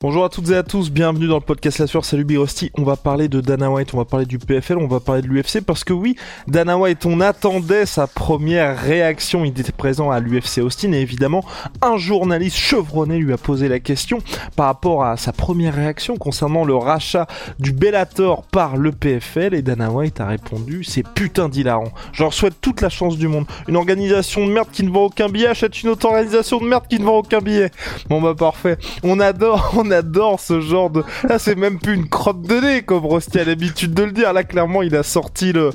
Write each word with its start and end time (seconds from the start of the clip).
Bonjour 0.00 0.24
à 0.24 0.28
toutes 0.28 0.50
et 0.50 0.54
à 0.54 0.62
tous, 0.62 0.92
bienvenue 0.92 1.26
dans 1.26 1.38
le 1.38 1.40
podcast 1.40 1.80
La 1.80 1.88
Sueur, 1.88 2.04
salut 2.04 2.22
Big 2.22 2.38
Rusty. 2.38 2.70
On 2.78 2.84
va 2.84 2.94
parler 2.94 3.26
de 3.26 3.40
Dana 3.40 3.68
White, 3.68 3.94
on 3.94 3.96
va 3.96 4.04
parler 4.04 4.26
du 4.26 4.38
PFL, 4.38 4.78
on 4.78 4.86
va 4.86 5.00
parler 5.00 5.22
de 5.22 5.26
l'UFC 5.26 5.60
parce 5.60 5.82
que 5.82 5.92
oui, 5.92 6.14
Dana 6.46 6.78
White, 6.78 7.04
on 7.04 7.20
attendait 7.20 7.84
sa 7.84 8.06
première 8.06 8.78
réaction, 8.78 9.44
il 9.44 9.58
était 9.58 9.72
présent 9.72 10.12
à 10.12 10.20
l'UFC 10.20 10.58
Austin 10.58 10.92
et 10.92 11.00
évidemment, 11.00 11.44
un 11.82 11.96
journaliste 11.96 12.58
chevronné 12.58 13.18
lui 13.18 13.32
a 13.32 13.36
posé 13.38 13.66
la 13.66 13.80
question 13.80 14.18
par 14.54 14.66
rapport 14.66 15.02
à 15.02 15.16
sa 15.16 15.32
première 15.32 15.74
réaction 15.74 16.16
concernant 16.16 16.64
le 16.64 16.76
rachat 16.76 17.26
du 17.58 17.72
Bellator 17.72 18.44
par 18.44 18.76
le 18.76 18.92
PFL 18.92 19.52
et 19.52 19.62
Dana 19.62 19.90
White 19.90 20.20
a 20.20 20.28
répondu 20.28 20.84
c'est 20.84 21.08
putain 21.08 21.48
d'hilarant. 21.48 21.90
Je 22.12 22.22
leur 22.22 22.32
souhaite 22.32 22.60
toute 22.60 22.82
la 22.82 22.88
chance 22.88 23.18
du 23.18 23.26
monde. 23.26 23.46
Une 23.66 23.74
organisation 23.74 24.46
de 24.46 24.52
merde 24.52 24.68
qui 24.70 24.84
ne 24.84 24.90
vend 24.90 25.06
aucun 25.06 25.28
billet 25.28 25.48
achète 25.48 25.82
une 25.82 25.88
autre 25.88 26.06
organisation 26.06 26.58
de 26.58 26.66
merde 26.66 26.84
qui 26.88 27.00
ne 27.00 27.04
vend 27.04 27.16
aucun 27.16 27.40
billet. 27.40 27.72
Bon 28.08 28.22
bah 28.22 28.36
parfait, 28.38 28.78
on 29.02 29.18
adore, 29.18 29.72
adore 29.92 30.40
ce 30.40 30.60
genre 30.60 30.90
de. 30.90 31.04
Là, 31.28 31.38
c'est 31.38 31.54
même 31.54 31.78
plus 31.78 31.94
une 31.94 32.08
crotte 32.08 32.42
de 32.42 32.54
nez, 32.54 32.82
comme 32.82 33.06
Rusty 33.06 33.38
a 33.38 33.44
l'habitude 33.44 33.94
de 33.94 34.02
le 34.04 34.12
dire. 34.12 34.32
Là, 34.32 34.44
clairement, 34.44 34.82
il 34.82 34.94
a 34.96 35.02
sorti 35.02 35.52
le. 35.52 35.70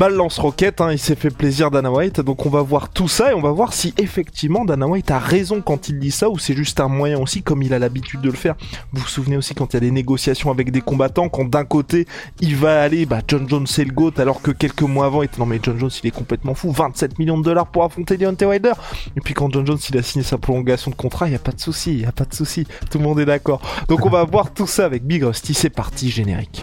Bah, 0.00 0.08
le 0.08 0.16
lance-roquette, 0.16 0.80
hein, 0.80 0.92
il 0.92 0.98
s'est 0.98 1.14
fait 1.14 1.28
plaisir 1.28 1.70
Dana 1.70 1.92
White, 1.92 2.22
donc 2.22 2.46
on 2.46 2.48
va 2.48 2.62
voir 2.62 2.88
tout 2.88 3.06
ça 3.06 3.32
et 3.32 3.34
on 3.34 3.42
va 3.42 3.50
voir 3.50 3.74
si 3.74 3.92
effectivement 3.98 4.64
Dana 4.64 4.86
White 4.86 5.10
a 5.10 5.18
raison 5.18 5.60
quand 5.60 5.90
il 5.90 5.98
dit 5.98 6.10
ça 6.10 6.30
ou 6.30 6.38
c'est 6.38 6.54
juste 6.56 6.80
un 6.80 6.88
moyen 6.88 7.18
aussi 7.18 7.42
comme 7.42 7.62
il 7.62 7.74
a 7.74 7.78
l'habitude 7.78 8.22
de 8.22 8.30
le 8.30 8.34
faire. 8.34 8.54
Vous 8.94 9.02
vous 9.02 9.06
souvenez 9.06 9.36
aussi 9.36 9.54
quand 9.54 9.74
il 9.74 9.74
y 9.74 9.76
a 9.76 9.80
des 9.80 9.90
négociations 9.90 10.50
avec 10.50 10.70
des 10.70 10.80
combattants, 10.80 11.28
quand 11.28 11.44
d'un 11.44 11.66
côté 11.66 12.06
il 12.40 12.56
va 12.56 12.80
aller, 12.80 13.04
bah 13.04 13.20
John 13.28 13.46
Jones 13.46 13.66
c'est 13.66 13.84
le 13.84 13.92
GOAT 13.92 14.12
alors 14.16 14.40
que 14.40 14.52
quelques 14.52 14.80
mois 14.80 15.04
avant 15.04 15.20
il 15.20 15.26
était 15.26 15.38
non 15.38 15.44
mais 15.44 15.60
John 15.62 15.78
Jones 15.78 15.90
il 16.02 16.06
est 16.06 16.12
complètement 16.12 16.54
fou, 16.54 16.72
27 16.72 17.18
millions 17.18 17.36
de 17.36 17.44
dollars 17.44 17.66
pour 17.66 17.84
affronter 17.84 18.16
Deontay 18.16 18.46
Wilder. 18.46 18.72
Et 19.18 19.20
puis 19.20 19.34
quand 19.34 19.52
John 19.52 19.66
Jones 19.66 19.80
il 19.90 19.98
a 19.98 20.02
signé 20.02 20.24
sa 20.24 20.38
prolongation 20.38 20.90
de 20.90 20.96
contrat, 20.96 21.28
il 21.28 21.32
y 21.32 21.36
a 21.36 21.38
pas 21.38 21.52
de 21.52 21.60
souci, 21.60 21.92
il 21.92 22.00
y 22.00 22.06
a 22.06 22.12
pas 22.12 22.24
de 22.24 22.32
souci, 22.32 22.66
tout 22.90 22.96
le 22.96 23.04
monde 23.04 23.20
est 23.20 23.26
d'accord. 23.26 23.60
Donc 23.86 24.06
on 24.06 24.08
va 24.08 24.24
voir 24.24 24.54
tout 24.54 24.66
ça 24.66 24.86
avec 24.86 25.04
Big 25.04 25.22
Rusty, 25.22 25.52
c'est 25.52 25.68
parti 25.68 26.08
générique. 26.08 26.62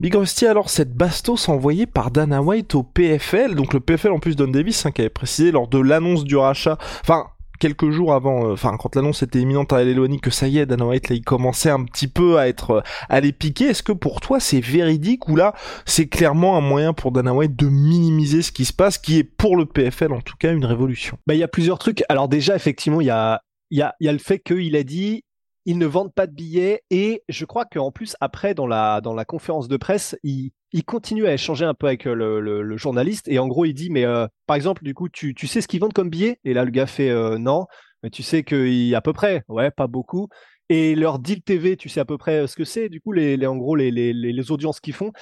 Big 0.00 0.14
Rusty, 0.14 0.46
alors 0.46 0.70
cette 0.70 0.94
bastos 0.94 1.50
envoyée 1.50 1.84
par 1.84 2.10
Dana 2.10 2.40
White 2.40 2.74
au 2.74 2.82
PFL, 2.82 3.54
donc 3.54 3.74
le 3.74 3.80
PFL 3.80 4.12
en 4.12 4.18
plus 4.18 4.34
Don 4.34 4.48
Davis 4.48 4.86
hein, 4.86 4.92
qui 4.92 5.02
avait 5.02 5.10
précisé 5.10 5.52
lors 5.52 5.68
de 5.68 5.78
l'annonce 5.78 6.24
du 6.24 6.38
rachat, 6.38 6.78
enfin 7.02 7.26
quelques 7.58 7.90
jours 7.90 8.14
avant, 8.14 8.46
euh, 8.46 8.52
enfin 8.54 8.78
quand 8.78 8.96
l'annonce 8.96 9.22
était 9.22 9.40
imminente 9.40 9.74
à 9.74 9.84
l'éloigner 9.84 10.18
que 10.18 10.30
ça 10.30 10.48
y 10.48 10.56
est, 10.56 10.64
Dana 10.64 10.86
White 10.86 11.10
là 11.10 11.16
il 11.16 11.22
commençait 11.22 11.68
un 11.68 11.84
petit 11.84 12.08
peu 12.08 12.38
à 12.38 12.48
être 12.48 12.70
euh, 12.70 12.80
à 13.10 13.20
les 13.20 13.32
piquer. 13.32 13.66
Est-ce 13.66 13.82
que 13.82 13.92
pour 13.92 14.22
toi 14.22 14.40
c'est 14.40 14.60
véridique 14.60 15.28
ou 15.28 15.36
là 15.36 15.52
c'est 15.84 16.06
clairement 16.06 16.56
un 16.56 16.62
moyen 16.62 16.94
pour 16.94 17.12
Dana 17.12 17.34
White 17.34 17.54
de 17.54 17.68
minimiser 17.68 18.40
ce 18.40 18.52
qui 18.52 18.64
se 18.64 18.72
passe, 18.72 18.96
qui 18.96 19.18
est 19.18 19.24
pour 19.24 19.54
le 19.54 19.66
PFL 19.66 20.14
en 20.14 20.22
tout 20.22 20.36
cas 20.38 20.54
une 20.54 20.64
révolution? 20.64 21.18
Bah 21.26 21.34
il 21.34 21.40
y 21.40 21.44
a 21.44 21.48
plusieurs 21.48 21.78
trucs. 21.78 22.04
Alors 22.08 22.30
déjà 22.30 22.56
effectivement 22.56 23.02
il 23.02 23.08
y 23.08 23.10
a 23.10 23.42
il 23.70 23.78
y 23.78 23.82
a, 23.82 23.94
il 24.00 24.06
y 24.06 24.08
a 24.08 24.12
le 24.12 24.18
fait 24.18 24.38
qu'il 24.38 24.74
a 24.76 24.82
dit 24.82 25.24
ils 25.66 25.78
ne 25.78 25.86
vendent 25.86 26.12
pas 26.12 26.26
de 26.26 26.32
billets 26.32 26.82
et 26.90 27.22
je 27.28 27.44
crois 27.44 27.64
qu'en 27.64 27.90
plus 27.90 28.16
après 28.20 28.54
dans 28.54 28.66
la 28.66 29.00
dans 29.00 29.14
la 29.14 29.24
conférence 29.24 29.68
de 29.68 29.76
presse 29.76 30.16
il, 30.22 30.52
il 30.72 30.84
continue 30.84 31.26
à 31.26 31.34
échanger 31.34 31.64
un 31.64 31.74
peu 31.74 31.86
avec 31.86 32.04
le, 32.04 32.40
le, 32.40 32.62
le 32.62 32.76
journaliste 32.76 33.28
et 33.28 33.38
en 33.38 33.46
gros 33.46 33.64
il 33.64 33.74
dit 33.74 33.90
mais 33.90 34.04
euh, 34.04 34.26
par 34.46 34.56
exemple 34.56 34.84
du 34.84 34.94
coup 34.94 35.08
tu, 35.08 35.34
tu 35.34 35.46
sais 35.46 35.60
ce 35.60 35.68
qu'ils 35.68 35.80
vendent 35.80 35.92
comme 35.92 36.10
billets? 36.10 36.38
Et 36.44 36.54
là 36.54 36.64
le 36.64 36.70
gars 36.70 36.86
fait 36.86 37.10
euh, 37.10 37.38
non 37.38 37.66
mais 38.02 38.10
tu 38.10 38.22
sais 38.22 38.42
qu'il 38.42 38.94
à 38.94 39.00
peu 39.00 39.12
près 39.12 39.42
ouais 39.48 39.70
pas 39.70 39.86
beaucoup. 39.86 40.28
Et 40.68 40.94
leur 40.94 41.18
deal 41.18 41.42
TV 41.42 41.76
tu 41.76 41.88
sais 41.88 42.00
à 42.00 42.04
peu 42.04 42.16
près 42.16 42.46
ce 42.46 42.56
que 42.56 42.64
c'est 42.64 42.88
du 42.88 43.00
coup 43.00 43.12
les, 43.12 43.36
les 43.36 43.46
en 43.46 43.56
gros 43.56 43.76
les, 43.76 43.90
les, 43.90 44.12
les 44.12 44.50
audiences 44.50 44.80
qu'ils 44.80 44.94
font. 44.94 45.12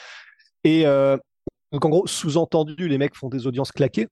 Et 0.63 0.87
euh, 0.87 1.17
donc 1.73 1.85
en 1.85 1.89
gros 1.89 2.07
sous-entendu 2.07 2.89
les 2.89 2.99
mecs 2.99 3.17
font 3.17 3.29
des 3.29 3.47
audiences 3.47 3.73
claquées. 3.73 4.07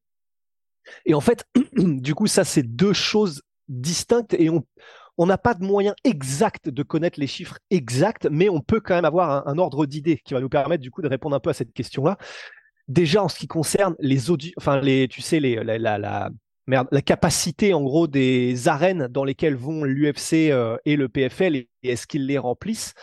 Et 1.04 1.14
en 1.14 1.20
fait 1.20 1.44
du 1.76 2.14
coup 2.14 2.26
ça 2.26 2.44
c'est 2.44 2.62
deux 2.62 2.92
choses 2.92 3.42
distinctes 3.68 4.34
et 4.34 4.50
on 4.50 4.64
on 5.18 5.26
n'a 5.26 5.38
pas 5.38 5.54
de 5.54 5.64
moyen 5.64 5.94
exact 6.04 6.68
de 6.68 6.82
connaître 6.82 7.18
les 7.18 7.26
chiffres 7.26 7.58
exacts, 7.70 8.28
mais 8.30 8.48
on 8.48 8.60
peut 8.60 8.80
quand 8.80 8.94
même 8.94 9.04
avoir 9.04 9.46
un, 9.48 9.58
ordre 9.58 9.86
d'idée 9.86 10.20
qui 10.24 10.34
va 10.34 10.40
nous 10.40 10.48
permettre 10.48 10.82
du 10.82 10.90
coup 10.90 11.02
de 11.02 11.08
répondre 11.08 11.34
un 11.34 11.40
peu 11.40 11.50
à 11.50 11.54
cette 11.54 11.72
question-là. 11.72 12.18
Déjà 12.88 13.22
en 13.22 13.28
ce 13.28 13.38
qui 13.38 13.48
concerne 13.48 13.96
les 13.98 14.30
enfin 14.56 14.80
les, 14.80 15.08
tu 15.08 15.20
sais 15.20 15.40
les 15.40 15.56
la, 15.64 16.30
merde, 16.66 16.88
la 16.92 17.02
capacité 17.02 17.74
en 17.74 17.82
gros 17.82 18.06
des 18.06 18.68
arènes 18.68 19.08
dans 19.08 19.24
lesquelles 19.24 19.56
vont 19.56 19.84
l'UFC 19.84 20.50
euh, 20.50 20.76
et 20.84 20.96
le 20.96 21.08
PFL 21.08 21.56
et, 21.56 21.68
et 21.82 21.90
est-ce 21.90 22.06
qu'ils 22.06 22.26
les 22.26 22.38
remplissent? 22.38 22.94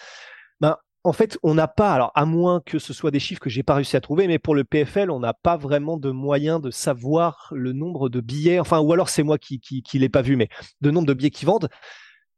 Ben 0.61 0.77
en 1.05 1.11
fait, 1.11 1.37
on 1.43 1.53
n'a 1.53 1.67
pas, 1.67 1.91
alors 1.91 2.11
à 2.15 2.25
moins 2.25 2.61
que 2.65 2.79
ce 2.79 2.93
soit 2.93 3.11
des 3.11 3.19
chiffres 3.19 3.41
que 3.41 3.49
j'ai 3.49 3.63
pas 3.63 3.75
réussi 3.75 3.97
à 3.97 4.01
trouver, 4.01 4.27
mais 4.27 4.39
pour 4.39 4.55
le 4.55 4.63
PFL, 4.63 5.11
on 5.11 5.19
n'a 5.19 5.33
pas 5.33 5.57
vraiment 5.57 5.97
de 5.97 6.11
moyen 6.11 6.59
de 6.59 6.71
savoir 6.71 7.49
le 7.53 7.73
nombre 7.73 8.07
de 8.07 8.21
billets, 8.21 8.59
enfin, 8.59 8.79
ou 8.79 8.93
alors 8.93 9.09
c'est 9.09 9.23
moi 9.23 9.37
qui, 9.37 9.59
qui, 9.59 9.83
qui 9.83 9.99
l'ai 9.99 10.07
pas 10.07 10.21
vu, 10.21 10.37
mais 10.37 10.47
de 10.79 10.91
nombre 10.91 11.07
de 11.07 11.13
billets 11.13 11.31
qui 11.31 11.43
vendent. 11.43 11.69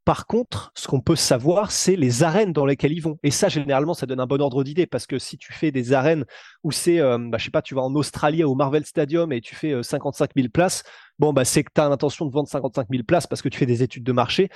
Par 0.06 0.28
contre, 0.28 0.70
ce 0.76 0.86
qu'on 0.86 1.00
peut 1.00 1.16
savoir, 1.16 1.72
c'est 1.72 1.96
les 1.96 2.22
arènes 2.22 2.52
dans 2.52 2.64
lesquelles 2.64 2.92
ils 2.92 3.02
vont. 3.02 3.18
Et 3.24 3.32
ça, 3.32 3.48
généralement, 3.48 3.92
ça 3.92 4.06
donne 4.06 4.20
un 4.20 4.26
bon 4.26 4.40
ordre 4.40 4.62
d'idée 4.62 4.86
parce 4.86 5.04
que 5.04 5.18
si 5.18 5.36
tu 5.36 5.52
fais 5.52 5.72
des 5.72 5.92
arènes 5.92 6.24
où 6.62 6.70
c'est, 6.70 7.00
euh, 7.00 7.18
bah, 7.18 7.40
sais 7.40 7.50
pas, 7.50 7.60
tu 7.60 7.74
vas 7.74 7.82
en 7.82 7.92
Australie 7.96 8.44
au 8.44 8.54
Marvel 8.54 8.86
Stadium 8.86 9.32
et 9.32 9.40
tu 9.40 9.56
fais 9.56 9.72
euh, 9.72 9.82
55 9.82 10.30
000 10.36 10.48
places, 10.48 10.84
bon, 11.18 11.32
bah, 11.32 11.44
c'est 11.44 11.64
que 11.64 11.72
tu 11.74 11.80
as 11.80 11.88
l'intention 11.88 12.24
de 12.24 12.30
vendre 12.30 12.48
55 12.48 12.86
000 12.88 13.02
places 13.02 13.26
parce 13.26 13.42
que 13.42 13.48
tu 13.48 13.58
fais 13.58 13.66
des 13.66 13.82
études 13.82 14.04
de 14.04 14.12
marché. 14.12 14.48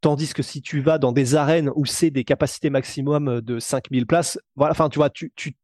Tandis 0.00 0.34
que 0.34 0.42
si 0.42 0.60
tu 0.60 0.80
vas 0.80 0.98
dans 0.98 1.12
des 1.12 1.36
arènes 1.36 1.70
où 1.76 1.86
c'est 1.86 2.10
des 2.10 2.24
capacités 2.24 2.68
maximum 2.68 3.40
de 3.42 3.60
5000 3.60 4.08
places, 4.08 4.40
voilà, 4.56 4.72
enfin, 4.72 4.88
tu 4.88 4.98
vois, 4.98 5.08
tu, 5.08 5.32
tu, 5.36 5.56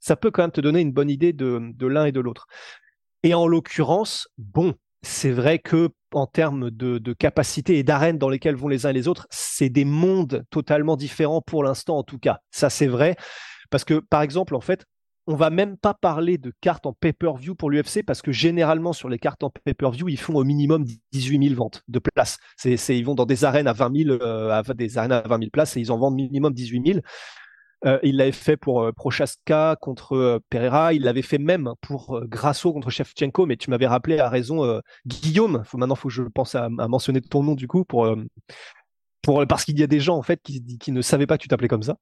ça 0.00 0.16
peut 0.16 0.32
quand 0.32 0.42
même 0.42 0.50
te 0.50 0.60
donner 0.60 0.80
une 0.80 0.92
bonne 0.92 1.08
idée 1.08 1.32
de 1.32 1.86
l'un 1.86 2.04
et 2.04 2.12
de 2.12 2.18
l'autre. 2.18 2.48
Et 3.22 3.32
en 3.32 3.46
l'occurrence, 3.46 4.28
bon, 4.38 4.74
c'est 5.02 5.30
vrai 5.30 5.58
que 5.58 5.90
en 6.12 6.26
termes 6.26 6.70
de, 6.70 7.12
capacité 7.12 7.78
et 7.78 7.82
d'arènes 7.82 8.18
dans 8.18 8.28
lesquelles 8.28 8.56
vont 8.56 8.68
les 8.68 8.86
uns 8.86 8.90
et 8.90 8.94
les 8.94 9.08
autres, 9.08 9.26
c'est 9.30 9.68
des 9.68 9.84
mondes 9.84 10.44
totalement 10.50 10.96
différents 10.96 11.42
pour 11.42 11.62
l'instant, 11.62 11.98
en 11.98 12.02
tout 12.02 12.18
cas. 12.18 12.38
Ça, 12.50 12.70
c'est 12.70 12.86
vrai. 12.86 13.16
Parce 13.70 13.84
que, 13.84 13.94
par 13.94 14.22
exemple, 14.22 14.54
en 14.54 14.60
fait, 14.60 14.86
on 15.26 15.36
va 15.36 15.50
même 15.50 15.76
pas 15.76 15.92
parler 15.92 16.38
de 16.38 16.52
cartes 16.62 16.86
en 16.86 16.94
pay-per-view 16.94 17.54
pour 17.54 17.68
l'UFC 17.68 18.02
parce 18.02 18.22
que 18.22 18.32
généralement 18.32 18.94
sur 18.94 19.10
les 19.10 19.18
cartes 19.18 19.42
en 19.42 19.50
pay-per-view, 19.50 20.08
ils 20.08 20.18
font 20.18 20.34
au 20.34 20.44
minimum 20.44 20.86
18 21.12 21.48
000 21.48 21.54
ventes 21.54 21.82
de 21.86 21.98
places. 21.98 22.38
C'est, 22.56 22.76
ils 22.96 23.04
vont 23.04 23.14
dans 23.14 23.26
des 23.26 23.44
arènes 23.44 23.66
à 23.66 23.74
20 23.74 24.04
000, 24.04 24.22
euh, 24.22 24.62
des 24.74 24.96
arènes 24.96 25.12
à 25.12 25.20
20 25.20 25.38
000 25.38 25.50
places 25.50 25.76
et 25.76 25.80
ils 25.80 25.92
en 25.92 25.98
vendent 25.98 26.14
minimum 26.14 26.54
18 26.54 26.92
000. 26.92 27.00
Euh, 27.84 27.98
il 28.02 28.16
l'avait 28.16 28.32
fait 28.32 28.56
pour 28.56 28.82
euh, 28.82 28.92
Prochaska 28.92 29.76
contre 29.80 30.16
euh, 30.16 30.38
Pereira, 30.50 30.92
il 30.92 31.02
l'avait 31.02 31.22
fait 31.22 31.38
même 31.38 31.72
pour 31.80 32.20
Grasso 32.24 32.72
contre 32.72 32.90
Shevchenko, 32.90 33.46
mais 33.46 33.56
tu 33.56 33.70
m'avais 33.70 33.86
rappelé 33.86 34.18
à 34.18 34.28
raison 34.28 34.80
Guillaume. 35.06 35.62
Faut, 35.64 35.78
maintenant, 35.78 35.94
faut 35.94 36.08
que 36.08 36.14
je 36.14 36.22
pense 36.22 36.54
à, 36.54 36.68
mentionner 36.68 37.20
ton 37.20 37.42
nom 37.42 37.54
du 37.54 37.68
coup 37.68 37.84
pour, 37.84 38.08
pour 39.22 39.46
parce 39.46 39.64
qu'il 39.64 39.78
y 39.78 39.82
a 39.82 39.86
des 39.86 40.00
gens 40.00 40.16
en 40.16 40.22
fait 40.22 40.40
qui, 40.42 40.92
ne 40.92 41.02
savaient 41.02 41.26
pas 41.26 41.36
que 41.36 41.42
tu 41.42 41.48
t'appelais 41.48 41.68
comme 41.68 41.82
ça. 41.82 41.96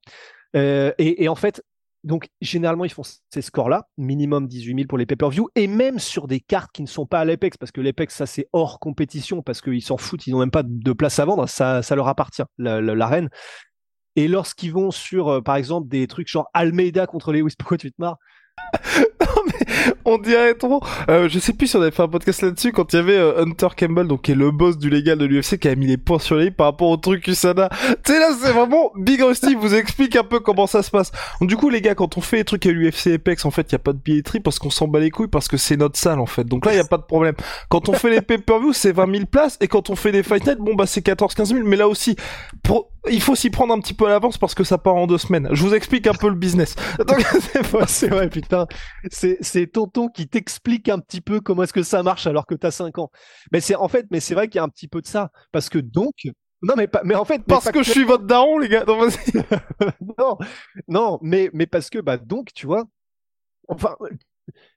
Et, 0.53 1.23
et 1.23 1.27
en 1.29 1.35
fait, 1.35 1.61
donc, 2.03 2.29
généralement, 2.39 2.85
ils 2.85 2.91
font 2.91 3.03
ces 3.03 3.41
scores-là, 3.41 3.87
minimum 3.97 4.47
18 4.47 4.75
000 4.75 4.87
pour 4.87 4.97
les 4.97 5.05
pay-per-view, 5.05 5.49
et 5.55 5.67
même 5.67 5.99
sur 5.99 6.27
des 6.27 6.39
cartes 6.39 6.71
qui 6.71 6.81
ne 6.81 6.87
sont 6.87 7.05
pas 7.05 7.19
à 7.19 7.25
l'Apex, 7.25 7.57
parce 7.57 7.71
que 7.71 7.81
l'Apex, 7.81 8.15
ça, 8.15 8.25
c'est 8.25 8.47
hors 8.53 8.79
compétition, 8.79 9.41
parce 9.41 9.61
qu'ils 9.61 9.81
s'en 9.81 9.97
foutent, 9.97 10.25
ils 10.25 10.31
n'ont 10.31 10.39
même 10.39 10.51
pas 10.51 10.63
de 10.63 10.93
place 10.93 11.19
à 11.19 11.25
vendre, 11.25 11.49
ça, 11.49 11.81
ça 11.81 11.95
leur 11.95 12.07
appartient, 12.07 12.43
l'arène. 12.57 13.29
Et 14.17 14.27
lorsqu'ils 14.27 14.73
vont 14.73 14.89
sur, 14.89 15.27
euh, 15.27 15.41
par 15.41 15.57
exemple, 15.57 15.87
des 15.87 16.07
trucs 16.07 16.27
genre 16.27 16.49
Almeida 16.55 17.05
contre 17.05 17.31
Lewis, 17.31 17.53
pourquoi 17.57 17.77
tu 17.77 17.91
te 17.91 18.01
marres? 18.01 18.17
on 20.07 20.17
dirait 20.17 20.53
trop. 20.53 20.81
Euh, 21.09 21.27
je 21.27 21.37
sais 21.37 21.53
plus 21.53 21.67
si 21.67 21.75
on 21.75 21.81
avait 21.81 21.91
fait 21.91 22.01
un 22.01 22.07
podcast 22.07 22.41
là-dessus 22.41 22.71
quand 22.71 22.93
il 22.93 22.95
y 22.95 22.99
avait 22.99 23.17
euh, 23.17 23.43
Hunter 23.43 23.67
Campbell, 23.77 24.07
donc 24.07 24.21
qui 24.23 24.31
est 24.31 24.35
le 24.35 24.51
boss 24.51 24.77
du 24.77 24.89
légal 24.89 25.17
de 25.17 25.25
l'UFC, 25.25 25.59
qui 25.59 25.67
a 25.67 25.75
mis 25.75 25.85
les 25.85 25.97
points 25.97 26.17
sur 26.17 26.37
les 26.37 26.49
par 26.49 26.67
rapport 26.67 26.89
au 26.89 26.97
truc 26.97 27.27
USADA. 27.27 27.69
Tu 28.05 28.13
sais 28.13 28.19
là, 28.19 28.29
c'est 28.41 28.53
vraiment 28.53 28.91
Big 28.95 29.21
Rusty 29.21 29.55
vous 29.55 29.75
explique 29.75 30.15
un 30.15 30.23
peu 30.23 30.39
comment 30.39 30.65
ça 30.65 30.81
se 30.81 30.91
passe. 30.91 31.11
Du 31.41 31.57
coup, 31.57 31.69
les 31.69 31.81
gars, 31.81 31.93
quand 31.93 32.17
on 32.17 32.21
fait 32.21 32.37
les 32.37 32.45
trucs 32.45 32.65
à 32.65 32.71
l'UFC 32.71 33.07
Apex, 33.15 33.43
en 33.43 33.51
fait, 33.51 33.69
il 33.69 33.73
y 33.73 33.75
a 33.75 33.79
pas 33.79 33.91
de 33.91 33.99
billetterie 33.99 34.39
parce 34.39 34.59
qu'on 34.59 34.69
s'en 34.69 34.87
bat 34.87 34.99
les 34.99 35.11
couilles 35.11 35.27
parce 35.27 35.49
que 35.49 35.57
c'est 35.57 35.75
notre 35.75 35.99
salle 35.99 36.19
en 36.19 36.25
fait. 36.25 36.45
Donc 36.45 36.65
là, 36.65 36.73
il 36.73 36.77
y 36.77 36.79
a 36.81 36.85
pas 36.85 36.97
de 36.97 37.03
problème. 37.03 37.35
Quand 37.67 37.89
on 37.89 37.93
fait 37.93 38.09
les 38.09 38.21
pay-per-view, 38.21 38.71
c'est 38.71 38.93
20 38.93 39.11
000 39.11 39.25
places 39.25 39.57
et 39.59 39.67
quand 39.67 39.89
on 39.89 39.97
fait 39.97 40.13
des 40.13 40.23
Fight 40.23 40.45
Night, 40.47 40.59
bon 40.59 40.73
bah 40.73 40.85
c'est 40.85 41.05
14-15 41.05 41.47
000. 41.47 41.59
Mais 41.65 41.75
là 41.75 41.89
aussi, 41.89 42.15
il 43.09 43.21
faut 43.21 43.35
s'y 43.35 43.49
prendre 43.49 43.73
un 43.73 43.79
petit 43.79 43.93
peu 43.93 44.05
à 44.05 44.09
l'avance 44.09 44.37
parce 44.37 44.55
que 44.55 44.63
ça 44.63 44.77
part 44.77 44.95
en 44.95 45.07
deux 45.07 45.17
semaines. 45.17 45.49
Je 45.51 45.61
vous 45.63 45.73
explique 45.73 46.07
un 46.07 46.13
peu 46.13 46.29
le 46.29 46.35
business. 46.35 46.75
Donc, 47.07 47.25
c'est 47.87 48.07
vrai, 48.07 48.29
putain. 48.29 48.67
C'est, 49.11 49.37
c'est 49.41 49.67
tonton 49.97 50.09
qui 50.09 50.27
t'explique 50.27 50.89
un 50.89 50.99
petit 50.99 51.21
peu 51.21 51.41
comment 51.41 51.63
est-ce 51.63 51.73
que 51.73 51.83
ça 51.83 52.03
marche 52.03 52.27
alors 52.27 52.45
que 52.45 52.55
t'as 52.55 52.71
5 52.71 52.97
ans. 52.99 53.09
Mais 53.51 53.61
c'est, 53.61 53.75
en 53.75 53.87
fait, 53.87 54.05
mais 54.11 54.19
c'est 54.19 54.35
vrai 54.35 54.47
qu'il 54.47 54.57
y 54.57 54.59
a 54.59 54.63
un 54.63 54.69
petit 54.69 54.87
peu 54.87 55.01
de 55.01 55.07
ça. 55.07 55.31
Parce 55.51 55.69
que 55.69 55.79
donc, 55.79 56.13
non, 56.61 56.75
mais 56.77 56.87
pas, 56.87 57.01
mais 57.03 57.15
en 57.15 57.25
fait. 57.25 57.43
Parce 57.45 57.71
que 57.71 57.83
je 57.83 57.91
suis 57.91 58.03
votre 58.03 58.25
daron, 58.25 58.59
les 58.59 58.69
gars. 58.69 58.85
Non, 58.85 58.97
non, 60.17 60.37
non, 60.87 61.19
mais, 61.21 61.49
mais 61.53 61.67
parce 61.67 61.89
que, 61.89 61.99
bah, 61.99 62.17
donc, 62.17 62.53
tu 62.53 62.65
vois. 62.65 62.85
Enfin, 63.67 63.95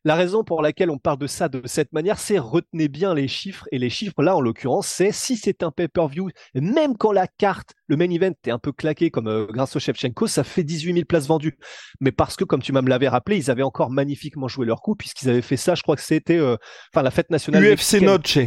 la 0.05 0.15
raison 0.15 0.45
pour 0.45 0.63
laquelle 0.63 0.91
on 0.91 0.99
parle 0.99 1.19
de 1.19 1.27
ça 1.27 1.49
de 1.49 1.63
cette 1.67 1.93
manière, 1.93 2.19
c'est 2.19 2.39
retenez 2.39 2.89
bien 2.89 3.15
les 3.15 3.29
chiffres. 3.29 3.67
Et 3.73 3.79
les 3.79 3.91
chiffres, 3.91 4.23
là, 4.23 4.37
en 4.37 4.41
l'occurrence, 4.41 4.87
c'est 4.87 5.13
si 5.13 5.37
c'est 5.37 5.63
un 5.63 5.71
pay-per-view, 5.71 6.31
même 6.55 6.97
quand 6.97 7.13
la 7.13 7.27
carte, 7.27 7.75
le 7.87 7.97
main 7.97 8.11
event 8.11 8.33
est 8.47 8.51
un 8.51 8.59
peu 8.59 8.73
claqué, 8.73 9.11
comme 9.11 9.29
euh, 9.29 9.47
grâce 9.51 9.77
au 9.77 9.79
Shevchenko, 9.79 10.27
ça 10.27 10.45
fait 10.45 10.65
18 10.65 10.95
000 10.95 11.05
places 11.05 11.27
vendues. 11.27 11.59
Mais 12.01 12.13
parce 12.13 12.37
que, 12.37 12.45
comme 12.45 12.63
tu 12.63 12.73
m'as 12.73 12.83
me 12.83 12.89
l'avais 12.89 13.09
rappelé, 13.09 13.37
ils 13.37 13.51
avaient 13.51 13.63
encore 13.63 13.91
magnifiquement 13.91 14.49
joué 14.49 14.67
leur 14.67 14.81
coup, 14.81 14.95
puisqu'ils 14.95 15.29
avaient 15.29 15.43
fait 15.43 15.57
ça, 15.57 15.75
je 15.75 15.83
crois 15.83 15.97
que 15.97 16.03
c'était, 16.03 16.39
euh, 16.39 16.57
la 16.95 17.11
fête 17.11 17.31
nationale. 17.31 17.65
UFC 17.65 18.01
Noche. 18.01 18.39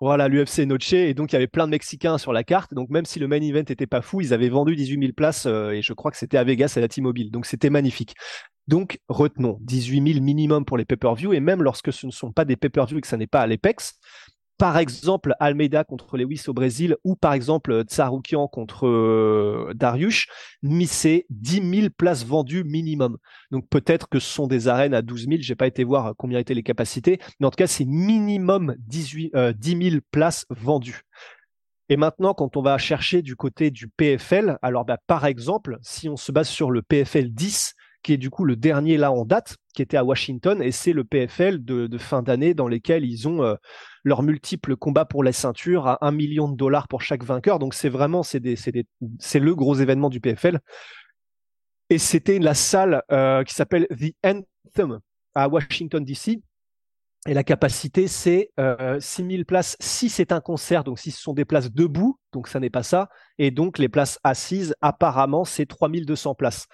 Voilà, 0.00 0.28
l'UFC 0.28 0.60
Noche. 0.60 0.94
Et 0.94 1.12
donc, 1.12 1.30
il 1.30 1.34
y 1.34 1.36
avait 1.36 1.46
plein 1.46 1.66
de 1.66 1.72
Mexicains 1.72 2.16
sur 2.16 2.32
la 2.32 2.42
carte. 2.42 2.72
Donc, 2.72 2.88
même 2.88 3.04
si 3.04 3.18
le 3.18 3.28
main 3.28 3.40
event 3.40 3.58
était 3.60 3.86
pas 3.86 4.00
fou, 4.00 4.22
ils 4.22 4.32
avaient 4.32 4.48
vendu 4.48 4.74
18 4.74 4.98
000 4.98 5.12
places. 5.12 5.44
Euh, 5.44 5.72
et 5.72 5.82
je 5.82 5.92
crois 5.92 6.10
que 6.10 6.16
c'était 6.16 6.38
à 6.38 6.44
Vegas, 6.44 6.72
à 6.76 6.80
la 6.80 6.88
T-Mobile. 6.88 7.30
Donc, 7.30 7.44
c'était 7.44 7.68
magnifique. 7.68 8.14
Donc, 8.66 8.98
retenons 9.08 9.58
18 9.60 10.14
000 10.14 10.24
minimum 10.24 10.64
pour 10.64 10.78
les 10.78 10.86
pay-per-view. 10.86 11.34
Et 11.34 11.40
même 11.40 11.62
lorsque 11.62 11.92
ce 11.92 12.06
ne 12.06 12.12
sont 12.12 12.32
pas 12.32 12.46
des 12.46 12.56
pay-per-view 12.56 12.96
et 12.98 13.00
que 13.02 13.06
ça 13.06 13.18
n'est 13.18 13.26
pas 13.26 13.42
à 13.42 13.46
l'Apex, 13.46 13.98
par 14.60 14.76
exemple 14.76 15.34
Almeida 15.40 15.84
contre 15.84 16.18
Lewis 16.18 16.44
au 16.46 16.52
Brésil 16.52 16.94
ou 17.02 17.16
par 17.16 17.32
exemple 17.32 17.82
Tsaroukian 17.84 18.46
contre 18.46 18.86
euh, 18.86 19.72
Darius, 19.74 20.26
c'est 20.86 21.24
10 21.30 21.80
000 21.80 21.88
places 21.96 22.26
vendues 22.26 22.62
minimum. 22.62 23.16
Donc 23.50 23.66
peut-être 23.70 24.06
que 24.10 24.18
ce 24.18 24.28
sont 24.28 24.46
des 24.46 24.68
arènes 24.68 24.92
à 24.92 25.00
12 25.00 25.28
000, 25.28 25.36
j'ai 25.40 25.54
pas 25.54 25.66
été 25.66 25.82
voir 25.82 26.12
combien 26.14 26.38
étaient 26.38 26.52
les 26.52 26.62
capacités, 26.62 27.18
mais 27.40 27.46
en 27.46 27.50
tout 27.50 27.56
cas 27.56 27.66
c'est 27.66 27.86
minimum 27.86 28.74
18, 28.80 29.32
10 29.56 29.90
000 29.90 30.02
places 30.10 30.44
vendues. 30.50 31.04
Et 31.88 31.96
maintenant, 31.96 32.34
quand 32.34 32.58
on 32.58 32.62
va 32.62 32.76
chercher 32.76 33.22
du 33.22 33.36
côté 33.36 33.70
du 33.70 33.88
PFL, 33.88 34.58
alors 34.60 34.84
bah, 34.84 34.98
par 35.06 35.24
exemple, 35.24 35.78
si 35.80 36.10
on 36.10 36.18
se 36.18 36.32
base 36.32 36.50
sur 36.50 36.70
le 36.70 36.82
PFL 36.82 37.30
10, 37.30 37.74
qui 38.02 38.12
est 38.12 38.18
du 38.18 38.30
coup 38.30 38.44
le 38.44 38.56
dernier 38.56 38.96
là 38.96 39.10
en 39.10 39.24
date, 39.24 39.56
qui 39.74 39.82
était 39.82 39.96
à 39.96 40.04
Washington, 40.04 40.62
et 40.62 40.70
c'est 40.70 40.92
le 40.92 41.04
PFL 41.04 41.64
de, 41.64 41.98
fin 41.98 42.22
d'année 42.22 42.54
dans 42.54 42.68
lesquels 42.68 43.04
ils 43.04 43.26
ont 43.26 43.42
euh, 43.42 43.54
leurs 44.04 44.22
multiples 44.22 44.76
combats 44.76 45.04
pour 45.04 45.24
la 45.24 45.32
ceinture 45.32 45.86
à 45.86 46.04
1 46.06 46.12
million 46.12 46.48
de 46.48 46.56
dollars 46.56 46.88
pour 46.88 47.02
chaque 47.02 47.24
vainqueur. 47.24 47.58
Donc 47.58 47.74
c'est 47.74 47.88
vraiment 47.88 48.22
c'est 48.22 48.40
le 48.40 49.54
gros 49.54 49.74
événement 49.74 50.10
du 50.10 50.20
PFL. 50.20 50.60
Et 51.90 51.98
c'était 51.98 52.38
la 52.38 52.54
salle 52.54 53.02
euh, 53.10 53.42
qui 53.42 53.54
s'appelle 53.54 53.86
The 53.88 54.14
Anthem 54.24 55.00
à 55.34 55.48
Washington 55.48 56.04
DC. 56.04 56.40
Et 57.26 57.34
la 57.34 57.44
capacité, 57.44 58.08
c'est 58.08 58.50
euh, 58.58 58.98
6000 58.98 59.44
places 59.44 59.76
si 59.78 60.08
c'est 60.08 60.32
un 60.32 60.40
concert, 60.40 60.84
donc 60.84 60.98
si 60.98 61.10
ce 61.10 61.20
sont 61.20 61.34
des 61.34 61.44
places 61.44 61.70
debout, 61.70 62.18
donc 62.32 62.48
ça 62.48 62.60
n'est 62.60 62.70
pas 62.70 62.82
ça. 62.82 63.10
Et 63.38 63.50
donc 63.50 63.78
les 63.78 63.90
places 63.90 64.18
assises, 64.24 64.74
apparemment, 64.80 65.44
c'est 65.44 65.66
3200 65.66 66.34
places. 66.34 66.66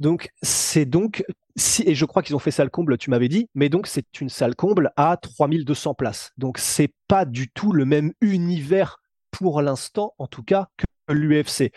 Donc, 0.00 0.30
c'est 0.42 0.84
donc, 0.84 1.24
si, 1.56 1.82
et 1.86 1.94
je 1.94 2.04
crois 2.04 2.22
qu'ils 2.22 2.34
ont 2.34 2.40
fait 2.40 2.50
salle 2.50 2.70
comble, 2.70 2.98
tu 2.98 3.10
m'avais 3.10 3.28
dit, 3.28 3.48
mais 3.54 3.68
donc 3.68 3.86
c'est 3.86 4.20
une 4.20 4.28
salle 4.28 4.56
comble 4.56 4.92
à 4.96 5.16
3200 5.16 5.94
places. 5.94 6.32
Donc, 6.36 6.58
c'est 6.58 6.92
pas 7.08 7.24
du 7.24 7.48
tout 7.50 7.72
le 7.72 7.84
même 7.84 8.12
univers 8.20 9.00
pour 9.30 9.62
l'instant, 9.62 10.14
en 10.18 10.26
tout 10.26 10.42
cas, 10.42 10.68
que 10.76 11.12
l'UFC. 11.12 11.72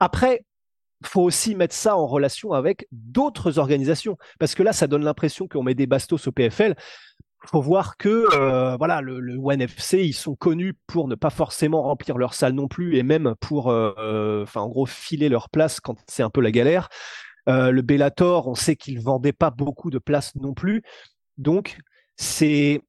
Après, 0.00 0.44
faut 1.04 1.22
aussi 1.22 1.54
mettre 1.54 1.74
ça 1.74 1.96
en 1.96 2.06
relation 2.06 2.52
avec 2.52 2.86
d'autres 2.90 3.58
organisations, 3.58 4.18
parce 4.38 4.54
que 4.54 4.62
là, 4.62 4.72
ça 4.72 4.86
donne 4.86 5.04
l'impression 5.04 5.46
qu'on 5.46 5.62
met 5.62 5.74
des 5.74 5.86
bastos 5.86 6.26
au 6.26 6.32
PFL. 6.32 6.74
Faut 7.46 7.62
voir 7.62 7.96
que 7.96 8.26
euh, 8.34 8.76
voilà 8.78 9.00
le, 9.00 9.20
le 9.20 9.38
ils 9.92 10.12
sont 10.12 10.34
connus 10.34 10.74
pour 10.88 11.06
ne 11.06 11.14
pas 11.14 11.30
forcément 11.30 11.82
remplir 11.82 12.18
leur 12.18 12.34
salle 12.34 12.52
non 12.52 12.66
plus 12.66 12.96
et 12.96 13.04
même 13.04 13.36
pour 13.38 13.70
euh, 13.70 13.94
euh, 13.98 14.42
enfin 14.42 14.60
en 14.60 14.68
gros 14.68 14.86
filer 14.86 15.28
leur 15.28 15.48
place 15.48 15.78
quand 15.78 15.96
c'est 16.08 16.24
un 16.24 16.30
peu 16.30 16.40
la 16.40 16.50
galère. 16.50 16.88
Euh, 17.48 17.70
le 17.70 17.82
Bellator, 17.82 18.48
on 18.48 18.54
sait 18.54 18.76
qu'il 18.76 19.00
vendait 19.00 19.32
pas 19.32 19.50
beaucoup 19.50 19.90
de 19.90 19.98
places 19.98 20.34
non 20.36 20.54
plus. 20.54 20.82
Donc, 21.36 21.78
c'est. 22.16 22.82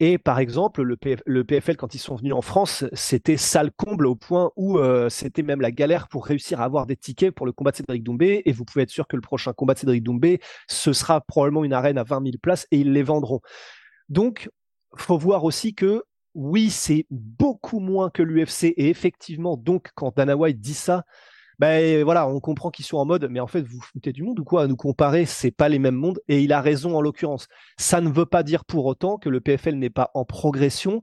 Et 0.00 0.18
par 0.18 0.40
exemple, 0.40 0.82
le, 0.82 0.96
PFL, 1.44 1.76
quand 1.76 1.94
ils 1.94 2.00
sont 2.00 2.16
venus 2.16 2.34
en 2.34 2.42
France, 2.42 2.84
c'était 2.94 3.36
sale 3.36 3.70
comble 3.70 4.06
au 4.06 4.16
point 4.16 4.50
où 4.56 4.78
euh, 4.78 5.08
c'était 5.08 5.42
même 5.42 5.60
la 5.60 5.70
galère 5.70 6.08
pour 6.08 6.26
réussir 6.26 6.60
à 6.60 6.64
avoir 6.64 6.86
des 6.86 6.96
tickets 6.96 7.32
pour 7.32 7.46
le 7.46 7.52
combat 7.52 7.70
de 7.70 7.76
Cédric 7.76 8.02
Doumbé. 8.02 8.42
Et 8.44 8.52
vous 8.52 8.64
pouvez 8.64 8.82
être 8.82 8.90
sûr 8.90 9.06
que 9.06 9.14
le 9.14 9.22
prochain 9.22 9.52
combat 9.52 9.74
de 9.74 9.78
Cédric 9.78 10.02
Doumbé, 10.02 10.40
ce 10.68 10.92
sera 10.92 11.20
probablement 11.20 11.64
une 11.64 11.72
arène 11.72 11.96
à 11.96 12.02
20 12.02 12.24
000 12.24 12.36
places 12.42 12.66
et 12.72 12.78
ils 12.78 12.92
les 12.92 13.04
vendront. 13.04 13.40
Donc, 14.08 14.50
faut 14.96 15.16
voir 15.16 15.44
aussi 15.44 15.74
que 15.74 16.02
oui, 16.34 16.70
c'est 16.70 17.06
beaucoup 17.10 17.78
moins 17.78 18.10
que 18.10 18.22
l'UFC. 18.22 18.74
Et 18.76 18.90
effectivement, 18.90 19.56
donc, 19.56 19.90
quand 19.94 20.16
Dana 20.16 20.36
White 20.36 20.60
dit 20.60 20.74
ça, 20.74 21.04
ben 21.58 22.02
voilà, 22.04 22.28
on 22.28 22.40
comprend 22.40 22.70
qu'ils 22.70 22.84
sont 22.84 22.96
en 22.96 23.04
mode, 23.04 23.28
mais 23.30 23.40
en 23.40 23.46
fait, 23.46 23.62
vous 23.62 23.80
foutez 23.80 24.12
du 24.12 24.22
monde 24.22 24.40
ou 24.40 24.44
quoi? 24.44 24.62
À 24.62 24.66
nous 24.66 24.76
comparer, 24.76 25.26
c'est 25.26 25.50
pas 25.50 25.68
les 25.68 25.78
mêmes 25.78 25.94
mondes. 25.94 26.20
Et 26.28 26.40
il 26.42 26.52
a 26.52 26.60
raison 26.60 26.96
en 26.96 27.00
l'occurrence. 27.00 27.46
Ça 27.78 28.00
ne 28.00 28.08
veut 28.08 28.26
pas 28.26 28.42
dire 28.42 28.64
pour 28.64 28.86
autant 28.86 29.18
que 29.18 29.28
le 29.28 29.40
PFL 29.40 29.76
n'est 29.76 29.90
pas 29.90 30.10
en 30.14 30.24
progression 30.24 31.02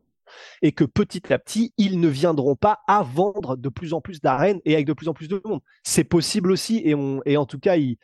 et 0.62 0.72
que 0.72 0.84
petit 0.84 1.34
à 1.34 1.40
petit, 1.40 1.74
ils 1.78 2.00
ne 2.00 2.08
viendront 2.08 2.56
pas 2.56 2.80
à 2.88 3.04
vendre 3.04 3.56
de 3.58 3.70
plus 3.70 3.94
en 3.94 4.02
plus 4.02 4.22
d'arènes 4.22 4.62
et 4.66 4.74
avec 4.74 4.86
de 4.86 4.94
plus 4.94 5.08
en 5.08 5.14
plus 5.14 5.28
de 5.28 5.42
monde. 5.46 5.62
C'est 5.84 6.04
possible 6.04 6.52
aussi, 6.52 6.82
et, 6.86 6.96
on, 6.96 7.22
et 7.26 7.38
en 7.38 7.46
tout 7.46 7.60
cas, 7.60 7.76
ils, 7.78 7.98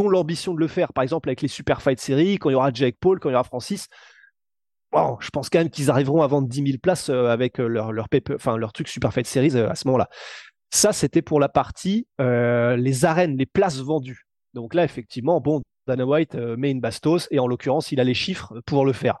ont 0.00 0.08
l'ambition 0.08 0.54
de 0.54 0.60
le 0.60 0.68
faire. 0.68 0.92
Par 0.92 1.02
exemple, 1.02 1.28
avec 1.28 1.42
les 1.42 1.48
Super 1.48 1.82
Fight 1.82 2.00
Series, 2.00 2.38
quand 2.38 2.50
il 2.50 2.52
y 2.52 2.56
aura 2.56 2.72
Jake 2.72 2.96
Paul, 3.00 3.18
quand 3.18 3.28
il 3.28 3.32
y 3.32 3.34
aura 3.34 3.44
Francis. 3.44 3.88
Je 4.94 5.30
pense 5.30 5.48
quand 5.48 5.58
même 5.58 5.70
qu'ils 5.70 5.90
arriveront 5.90 6.20
à 6.20 6.26
vendre 6.26 6.48
10 6.48 6.64
000 6.66 6.78
places 6.78 7.08
euh, 7.08 7.28
avec 7.28 7.58
euh, 7.58 7.66
leur, 7.66 7.92
leur, 7.92 8.08
enfin, 8.34 8.58
leur 8.58 8.74
truc 8.74 8.88
Super 8.88 9.10
Fight 9.12 9.26
Series 9.26 9.56
euh, 9.56 9.70
à 9.70 9.74
ce 9.74 9.88
moment-là. 9.88 10.10
Ça, 10.74 10.94
c'était 10.94 11.20
pour 11.20 11.38
la 11.38 11.50
partie 11.50 12.06
euh, 12.20 12.76
les 12.76 13.04
arènes, 13.04 13.36
les 13.36 13.46
places 13.46 13.80
vendues. 13.80 14.26
Donc 14.54 14.72
là, 14.72 14.84
effectivement, 14.84 15.38
bon, 15.38 15.60
Dana 15.86 16.06
White 16.06 16.34
euh, 16.34 16.56
met 16.56 16.70
une 16.70 16.80
bastos 16.80 17.28
et 17.30 17.38
en 17.38 17.46
l'occurrence, 17.46 17.92
il 17.92 18.00
a 18.00 18.04
les 18.04 18.14
chiffres 18.14 18.58
pour 18.64 18.86
le 18.86 18.94
faire. 18.94 19.18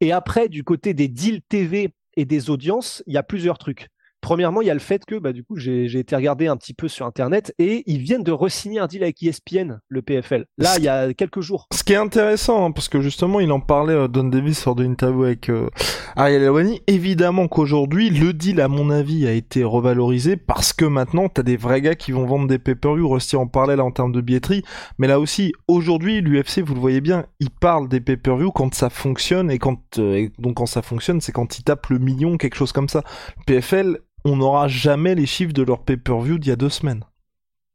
Et 0.00 0.10
après, 0.10 0.48
du 0.48 0.64
côté 0.64 0.94
des 0.94 1.08
deals 1.08 1.42
TV 1.42 1.90
et 2.16 2.24
des 2.24 2.48
audiences, 2.48 3.02
il 3.06 3.12
y 3.12 3.18
a 3.18 3.22
plusieurs 3.22 3.58
trucs. 3.58 3.88
Premièrement, 4.24 4.62
il 4.62 4.68
y 4.68 4.70
a 4.70 4.74
le 4.74 4.80
fait 4.80 5.04
que, 5.04 5.16
bah, 5.16 5.34
du 5.34 5.44
coup, 5.44 5.56
j'ai 5.58 5.98
été 5.98 6.16
regarder 6.16 6.46
un 6.46 6.56
petit 6.56 6.72
peu 6.72 6.88
sur 6.88 7.04
Internet 7.04 7.54
et 7.58 7.82
ils 7.84 7.98
viennent 7.98 8.22
de 8.22 8.32
re-signer 8.32 8.78
un 8.78 8.86
deal 8.86 9.02
avec 9.02 9.22
ESPN, 9.22 9.80
le 9.86 10.00
PFL. 10.00 10.46
Là, 10.56 10.78
il 10.78 10.84
y 10.84 10.88
a 10.88 11.12
quelques 11.12 11.42
jours. 11.42 11.66
Ce 11.74 11.84
qui 11.84 11.92
est 11.92 11.96
intéressant, 11.96 12.64
hein, 12.64 12.70
parce 12.70 12.88
que 12.88 13.02
justement, 13.02 13.38
il 13.40 13.52
en 13.52 13.60
parlait, 13.60 13.92
euh, 13.92 14.08
Don 14.08 14.24
Davis, 14.24 14.64
lors 14.64 14.76
de 14.76 14.82
l'interview 14.82 15.24
avec 15.24 15.50
euh, 15.50 15.68
Ariel 16.16 16.42
Elwani. 16.42 16.80
Évidemment 16.86 17.48
qu'aujourd'hui, 17.48 18.08
le 18.08 18.32
deal, 18.32 18.62
à 18.62 18.68
mon 18.68 18.88
avis, 18.88 19.26
a 19.26 19.32
été 19.32 19.62
revalorisé 19.62 20.38
parce 20.38 20.72
que 20.72 20.86
maintenant, 20.86 21.28
t'as 21.28 21.42
des 21.42 21.58
vrais 21.58 21.82
gars 21.82 21.94
qui 21.94 22.12
vont 22.12 22.24
vendre 22.24 22.48
des 22.48 22.58
pay-per-view. 22.58 23.06
Rusty 23.06 23.36
en 23.36 23.46
parlait 23.46 23.76
là 23.76 23.84
en 23.84 23.90
termes 23.90 24.12
de 24.12 24.22
billetterie. 24.22 24.62
Mais 24.96 25.06
là 25.06 25.20
aussi, 25.20 25.52
aujourd'hui, 25.68 26.22
l'UFC, 26.22 26.60
vous 26.60 26.72
le 26.72 26.80
voyez 26.80 27.02
bien, 27.02 27.26
il 27.40 27.50
parle 27.50 27.90
des 27.90 28.00
pay-per-view 28.00 28.52
quand 28.52 28.74
ça 28.74 28.88
fonctionne 28.88 29.50
et 29.50 29.58
quand, 29.58 29.98
euh, 29.98 30.14
et 30.14 30.32
donc 30.38 30.54
quand 30.54 30.64
ça 30.64 30.80
fonctionne, 30.80 31.20
c'est 31.20 31.32
quand 31.32 31.58
il 31.58 31.62
tape 31.62 31.88
le 31.88 31.98
million, 31.98 32.38
quelque 32.38 32.56
chose 32.56 32.72
comme 32.72 32.88
ça. 32.88 33.02
PFL, 33.46 33.98
on 34.24 34.36
n'aura 34.36 34.68
jamais 34.68 35.14
les 35.14 35.26
chiffres 35.26 35.52
de 35.52 35.62
leur 35.62 35.82
pay-per-view 35.84 36.38
d'il 36.38 36.48
y 36.50 36.52
a 36.52 36.56
deux 36.56 36.70
semaines. 36.70 37.04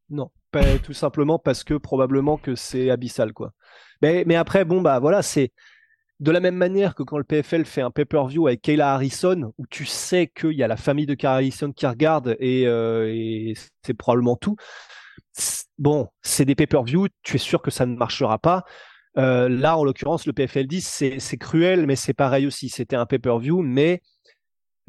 Non, 0.10 0.32
pas, 0.52 0.80
tout 0.80 0.94
simplement 0.94 1.38
parce 1.38 1.64
que 1.64 1.76
probablement 1.76 2.38
que 2.38 2.56
c'est 2.56 2.90
abyssal, 2.90 3.34
quoi. 3.34 3.54
Mais, 4.02 4.36
après, 4.36 4.66
bon, 4.66 4.82
bah 4.82 5.00
voilà, 5.00 5.22
c'est 5.22 5.52
de 6.20 6.32
la 6.32 6.40
même 6.40 6.56
manière 6.56 6.96
que 6.96 7.04
quand 7.04 7.18
le 7.18 7.24
PFL 7.24 7.66
fait 7.66 7.82
un 7.82 7.92
pay-per-view 7.92 8.48
avec 8.48 8.62
Kayla 8.62 8.94
Harrison, 8.94 9.54
où 9.58 9.68
tu 9.68 9.86
sais 9.86 10.28
qu'il 10.28 10.54
y 10.54 10.64
a 10.64 10.68
la 10.68 10.78
famille 10.78 11.06
de 11.06 11.14
Kayla 11.14 11.36
Harrison 11.36 11.72
qui 11.72 11.86
regarde 11.86 12.36
et, 12.40 12.66
euh, 12.66 13.54
c'est 13.84 13.94
probablement 13.94 14.36
tout. 14.36 14.56
Bon, 15.78 16.10
c'est 16.22 16.46
des 16.46 16.56
pay-per-view, 16.56 17.08
tu 17.24 17.36
es 17.36 17.40
sûr 17.40 17.62
que 17.62 17.72
ça 17.72 17.86
ne 17.86 17.96
marchera 17.96 18.38
pas. 18.40 18.64
Euh, 19.18 19.50
là, 19.50 19.78
en 19.78 19.84
l'occurrence, 19.84 20.26
le 20.26 20.34
PFL 20.34 20.68
10, 20.68 21.04
c'est 21.20 21.38
cruel, 21.38 21.86
mais 21.86 21.96
c'est 21.96 22.14
pareil 22.14 22.48
aussi. 22.48 22.70
C'était 22.70 22.96
un 22.96 23.06
pay-per-view, 23.06 23.62
mais 23.62 24.02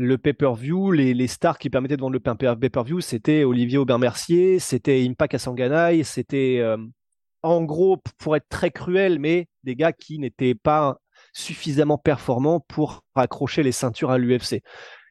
le 0.01 0.17
pay-per-view, 0.17 0.93
les, 0.93 1.27
stars 1.27 1.59
qui 1.59 1.69
permettaient 1.69 1.99
de 1.99 2.01
vendre 2.01 2.15
le 2.15 2.21
pay-per-view, 2.21 3.03
c'était 3.03 3.45
Olivier 3.45 3.77
Aubin-Mercier, 3.77 4.59
c'était 4.59 5.07
Impact 5.07 5.35
à 5.35 5.39
Sanganaï, 5.39 6.05
c'était 6.05 6.57
euh, 6.61 6.79
en 7.43 7.63
gros, 7.65 7.99
pour 8.17 8.35
être 8.35 8.49
très 8.49 8.71
cruel, 8.71 9.19
mais 9.19 9.49
des 9.63 9.77
gars 9.77 9.93
qui 9.93 10.19
n'étaient 10.19 10.55
pas 10.55 10.97
suffisamment 11.35 11.99
performants 11.99 12.61
pour 12.61 13.05
accrocher 13.15 13.63
les 13.63 13.73
ceintures 13.73 14.11
à 14.11 14.17
l'UFC 14.17 14.63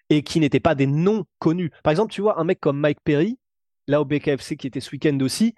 et 0.09 0.23
qui 0.23 0.39
n'étaient 0.39 0.59
pas 0.59 0.73
des 0.73 0.87
noms 0.87 1.25
connus. 1.37 1.69
Par 1.83 1.91
exemple, 1.91 2.11
tu 2.11 2.21
vois, 2.21 2.39
un 2.39 2.43
mec 2.43 2.59
comme 2.59 2.79
Mike 2.79 3.01
Perry, 3.03 3.37
là 3.85 4.01
au 4.01 4.05
BKFC 4.05 4.57
qui 4.57 4.65
était 4.65 4.79
ce 4.79 4.89
week-end 4.89 5.19
aussi, 5.21 5.53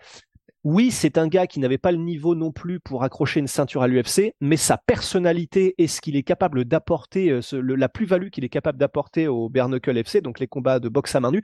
oui, 0.64 0.92
c'est 0.92 1.18
un 1.18 1.28
gars 1.28 1.48
qui 1.48 1.60
n'avait 1.60 1.80
pas 1.80 1.92
le 1.92 1.98
niveau 1.98 2.36
non 2.36 2.52
plus 2.52 2.80
pour 2.80 3.04
accrocher 3.04 3.40
une 3.40 3.48
ceinture 3.48 3.82
à 3.82 3.88
l'UFC, 3.88 4.36
mais 4.42 4.58
sa 4.58 4.78
personnalité 4.78 5.74
et 5.80 5.88
ce 5.88 6.02
qu'il 6.02 6.16
est 6.16 6.24
capable 6.24 6.66
d'apporter, 6.66 7.32
euh, 7.32 7.42
la 7.52 7.90
plus-value 7.90 8.30
qu'il 8.30 8.44
est 8.44 8.50
capable 8.50 8.78
d'apporter 8.78 9.28
au 9.28 9.50
Bernacle 9.50 9.98
FC, 9.98 10.22
donc 10.22 10.40
les 10.40 10.48
combats 10.48 10.80
de 10.80 10.88
boxe 10.88 11.16
à 11.16 11.20
main 11.20 11.32
nue, 11.32 11.42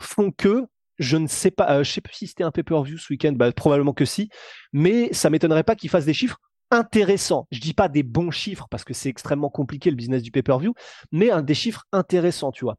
font 0.00 0.30
que 0.30 0.66
je 0.98 1.16
ne 1.16 1.26
sais 1.26 1.50
pas, 1.50 1.78
euh, 1.78 1.84
je 1.84 1.90
sais 1.90 2.02
pas 2.02 2.10
si 2.12 2.26
c'était 2.26 2.44
un 2.44 2.50
pay-per-view 2.50 2.98
ce 2.98 3.10
week-end, 3.10 3.32
bah, 3.32 3.50
probablement 3.52 3.94
que 3.94 4.04
si, 4.04 4.28
mais 4.74 5.10
ça 5.14 5.30
m'étonnerait 5.30 5.64
pas 5.64 5.74
qu'il 5.74 5.88
fasse 5.88 6.04
des 6.04 6.12
chiffres 6.12 6.38
intéressants. 6.70 7.48
Je 7.50 7.60
dis 7.60 7.72
pas 7.72 7.88
des 7.88 8.02
bons 8.02 8.30
chiffres 8.30 8.66
parce 8.70 8.84
que 8.84 8.92
c'est 8.92 9.08
extrêmement 9.08 9.48
compliqué 9.48 9.88
le 9.88 9.96
business 9.96 10.22
du 10.22 10.30
pay-per-view, 10.30 10.74
mais 11.12 11.30
un, 11.30 11.40
des 11.40 11.54
chiffres 11.54 11.84
intéressants, 11.92 12.52
tu 12.52 12.66
vois. 12.66 12.76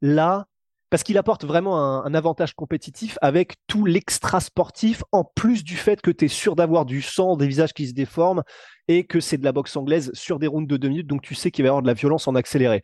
Là, 0.00 0.46
parce 0.90 1.02
qu'il 1.02 1.18
apporte 1.18 1.44
vraiment 1.44 2.04
un, 2.04 2.14
avantage 2.14 2.54
compétitif 2.54 3.18
avec 3.20 3.54
tout 3.66 3.84
l'extra 3.84 4.40
sportif, 4.40 5.02
en 5.12 5.24
plus 5.24 5.64
du 5.64 5.76
fait 5.76 6.00
que 6.00 6.10
tu 6.10 6.26
es 6.26 6.28
sûr 6.28 6.54
d'avoir 6.54 6.84
du 6.84 7.02
sang, 7.02 7.36
des 7.36 7.48
visages 7.48 7.74
qui 7.74 7.88
se 7.88 7.92
déforment, 7.92 8.42
et 8.88 9.04
que 9.04 9.18
c'est 9.18 9.38
de 9.38 9.44
la 9.44 9.52
boxe 9.52 9.76
anglaise 9.76 10.10
sur 10.14 10.38
des 10.38 10.46
rounds 10.46 10.68
de 10.68 10.76
deux 10.76 10.88
minutes, 10.88 11.08
donc 11.08 11.22
tu 11.22 11.34
sais 11.34 11.50
qu'il 11.50 11.64
va 11.64 11.66
y 11.66 11.70
avoir 11.70 11.82
de 11.82 11.88
la 11.88 11.94
violence 11.94 12.28
en 12.28 12.34
accéléré. 12.36 12.82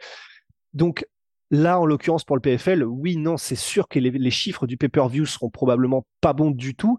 Donc 0.74 1.06
là, 1.50 1.78
en 1.78 1.86
l'occurrence 1.86 2.24
pour 2.24 2.36
le 2.36 2.42
PFL, 2.42 2.82
oui, 2.82 3.16
non, 3.16 3.36
c'est 3.36 3.56
sûr 3.56 3.86
que 3.86 4.00
les, 4.00 4.30
chiffres 4.30 4.66
du 4.66 4.76
pay-per-view 4.76 5.24
seront 5.24 5.50
probablement 5.50 6.04
pas 6.20 6.32
bons 6.32 6.50
du 6.50 6.74
tout. 6.74 6.98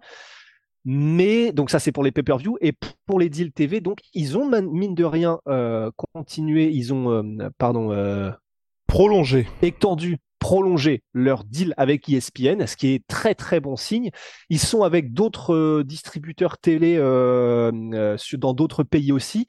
Mais 0.85 1.53
donc 1.53 1.69
ça 1.69 1.79
c'est 1.79 1.93
pour 1.93 2.03
les 2.03 2.11
pay-per-view 2.11 2.57
et 2.59 2.73
pour 3.05 3.17
les 3.17 3.29
deals 3.29 3.53
TV 3.53 3.79
donc 3.79 3.99
ils 4.13 4.37
ont 4.37 4.49
mine 4.63 4.95
de 4.95 5.05
rien 5.05 5.39
euh, 5.47 5.89
continué 5.95 6.69
ils 6.73 6.93
ont 6.93 7.09
euh, 7.09 7.49
pardon 7.57 7.93
euh, 7.93 8.31
prolongé 8.85 9.47
étendu 9.61 10.17
prolonger 10.43 11.03
leur 11.13 11.45
deal 11.45 11.73
avec 11.77 12.09
ESPN, 12.09 12.67
ce 12.67 12.75
qui 12.75 12.89
est 12.89 13.07
très 13.07 13.33
très 13.33 13.61
bon 13.61 13.77
signe. 13.77 14.09
Ils 14.49 14.59
sont 14.59 14.83
avec 14.83 15.13
d'autres 15.13 15.55
euh, 15.55 15.83
distributeurs 15.85 16.57
télé 16.57 16.97
euh, 16.97 17.71
euh, 17.93 18.17
dans 18.33 18.53
d'autres 18.53 18.83
pays 18.83 19.13
aussi. 19.13 19.47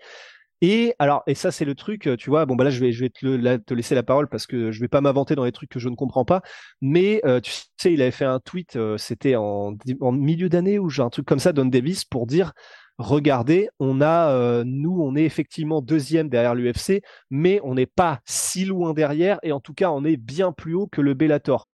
Et 0.60 0.94
alors, 1.00 1.24
et 1.26 1.34
ça 1.34 1.50
c'est 1.50 1.64
le 1.64 1.74
truc, 1.74 2.08
tu 2.16 2.30
vois. 2.30 2.46
Bon 2.46 2.54
bah 2.54 2.62
là 2.62 2.70
je 2.70 2.78
vais 2.78 2.92
je 2.92 3.00
vais 3.00 3.10
te, 3.10 3.74
laisser 3.74 3.96
la 3.96 4.04
parole 4.04 4.28
parce 4.28 4.46
que 4.46 4.70
je 4.70 4.80
vais 4.80 4.86
pas 4.86 5.00
m'inventer 5.00 5.34
dans 5.34 5.44
les 5.44 5.50
trucs 5.50 5.68
que 5.68 5.80
je 5.80 5.88
ne 5.88 5.96
comprends 5.96 6.24
pas. 6.24 6.42
Mais 6.80 7.20
tu 7.42 7.50
sais, 7.76 7.92
il 7.92 8.00
avait 8.00 8.12
fait 8.12 8.24
un 8.24 8.38
tweet, 8.38 8.78
c'était 8.96 9.34
en, 9.34 9.74
en 10.00 10.12
milieu 10.12 10.48
d'année 10.48 10.78
ou 10.78 10.88
un 10.98 11.10
truc 11.10 11.26
comme 11.26 11.40
ça, 11.40 11.52
Don 11.52 11.66
Davis, 11.66 12.04
pour 12.04 12.28
dire 12.28 12.52
regardez, 12.98 13.68
on 13.78 14.00
a, 14.00 14.30
euh, 14.30 14.64
nous, 14.66 15.00
on 15.00 15.16
est 15.16 15.24
effectivement 15.24 15.80
deuxième 15.80 16.28
derrière 16.28 16.54
l'UFC, 16.54 17.02
mais 17.30 17.60
on 17.64 17.74
n'est 17.74 17.86
pas 17.86 18.20
si 18.24 18.64
loin 18.64 18.92
derrière, 18.92 19.38
et 19.42 19.52
en 19.52 19.60
tout 19.60 19.74
cas, 19.74 19.90
on 19.90 20.04
est 20.04 20.16
bien 20.16 20.52
plus 20.52 20.74
haut 20.74 20.86
que 20.86 21.00
le 21.00 21.14
Bellator. 21.14 21.66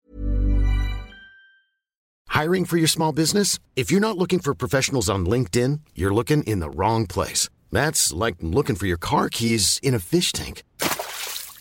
Hiring 2.30 2.66
for 2.66 2.78
your 2.78 2.88
small 2.88 3.12
business? 3.12 3.60
If 3.76 3.92
you're 3.92 4.00
not 4.00 4.18
looking 4.18 4.40
for 4.40 4.54
professionals 4.54 5.10
on 5.10 5.26
LinkedIn, 5.26 5.80
you're 5.96 6.14
looking 6.14 6.44
in 6.44 6.60
the 6.60 6.70
wrong 6.70 7.06
place. 7.06 7.50
That's 7.72 8.14
like 8.14 8.36
looking 8.42 8.78
for 8.78 8.88
your 8.88 9.00
car 9.00 9.30
keys 9.30 9.80
in 9.84 9.94
a 9.94 10.00
fish 10.00 10.32
tank. 10.32 10.64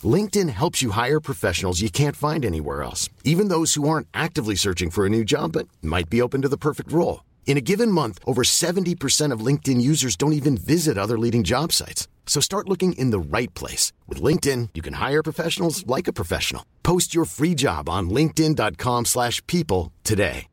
LinkedIn 0.05 0.49
helps 0.51 0.81
you 0.81 0.91
hire 0.91 1.19
professionals 1.21 1.81
you 1.81 1.91
can't 1.91 2.15
find 2.15 2.45
anywhere 2.45 2.85
else, 2.85 3.09
even 3.25 3.49
those 3.49 3.75
who 3.75 3.89
aren't 3.89 4.07
actively 4.15 4.55
searching 4.55 4.91
for 4.91 5.05
a 5.05 5.11
new 5.11 5.25
job 5.25 5.53
but 5.53 5.67
might 5.83 6.09
be 6.09 6.23
open 6.23 6.43
to 6.43 6.49
the 6.49 6.57
perfect 6.57 6.93
role. 6.93 7.23
In 7.49 7.57
a 7.57 7.63
given 7.63 7.91
month, 7.91 8.19
over 8.27 8.43
70% 8.45 9.33
of 9.33 9.41
LinkedIn 9.41 9.81
users 9.81 10.17
don't 10.17 10.35
even 10.35 10.57
visit 10.59 10.99
other 10.99 11.19
leading 11.19 11.45
job 11.45 11.73
sites. 11.73 12.07
So 12.27 12.41
start 12.41 12.69
looking 12.69 12.93
in 12.93 13.11
the 13.11 13.19
right 13.19 13.53
place. 13.55 13.91
With 14.07 14.23
LinkedIn, 14.23 14.69
you 14.75 14.83
can 14.83 14.93
hire 14.93 15.23
professionals 15.23 15.85
like 15.87 16.07
a 16.07 16.13
professional. 16.13 16.63
Post 16.83 17.15
your 17.15 17.25
free 17.25 17.55
job 17.57 17.89
on 17.89 18.11
linkedin.com 18.11 19.07
slash 19.07 19.45
people 19.47 19.93
today. 20.05 20.47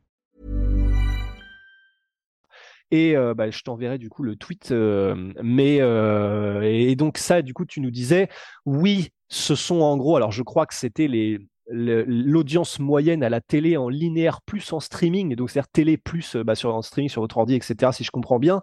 Et 2.90 3.16
euh, 3.16 3.34
bah, 3.34 3.50
je 3.50 3.62
t'enverrai 3.62 3.98
du 3.98 4.08
coup 4.08 4.22
le 4.22 4.36
tweet. 4.36 4.70
Euh, 4.70 5.32
mais 5.42 5.80
euh, 5.80 6.62
et 6.62 6.96
donc 6.96 7.18
ça, 7.18 7.42
du 7.42 7.52
coup, 7.52 7.66
tu 7.66 7.80
nous 7.80 7.90
disais, 7.90 8.28
oui, 8.64 9.10
ce 9.28 9.54
sont 9.54 9.80
en 9.80 9.98
gros, 9.98 10.16
alors 10.16 10.32
je 10.32 10.42
crois 10.42 10.64
que 10.66 10.74
c'était 10.74 11.08
les 11.08 11.40
l'audience 11.68 12.78
moyenne 12.78 13.22
à 13.22 13.28
la 13.28 13.40
télé 13.40 13.76
en 13.76 13.88
linéaire 13.88 14.40
plus 14.42 14.72
en 14.72 14.80
streaming, 14.80 15.34
donc 15.34 15.50
c'est-à-dire 15.50 15.68
télé 15.68 15.96
plus 15.96 16.36
euh, 16.36 16.44
bah, 16.44 16.54
sur 16.54 16.74
en 16.74 16.82
streaming 16.82 17.08
sur 17.08 17.22
votre 17.22 17.36
ordi, 17.38 17.54
etc. 17.54 17.92
Si 17.92 18.04
je 18.04 18.10
comprends 18.10 18.38
bien, 18.38 18.60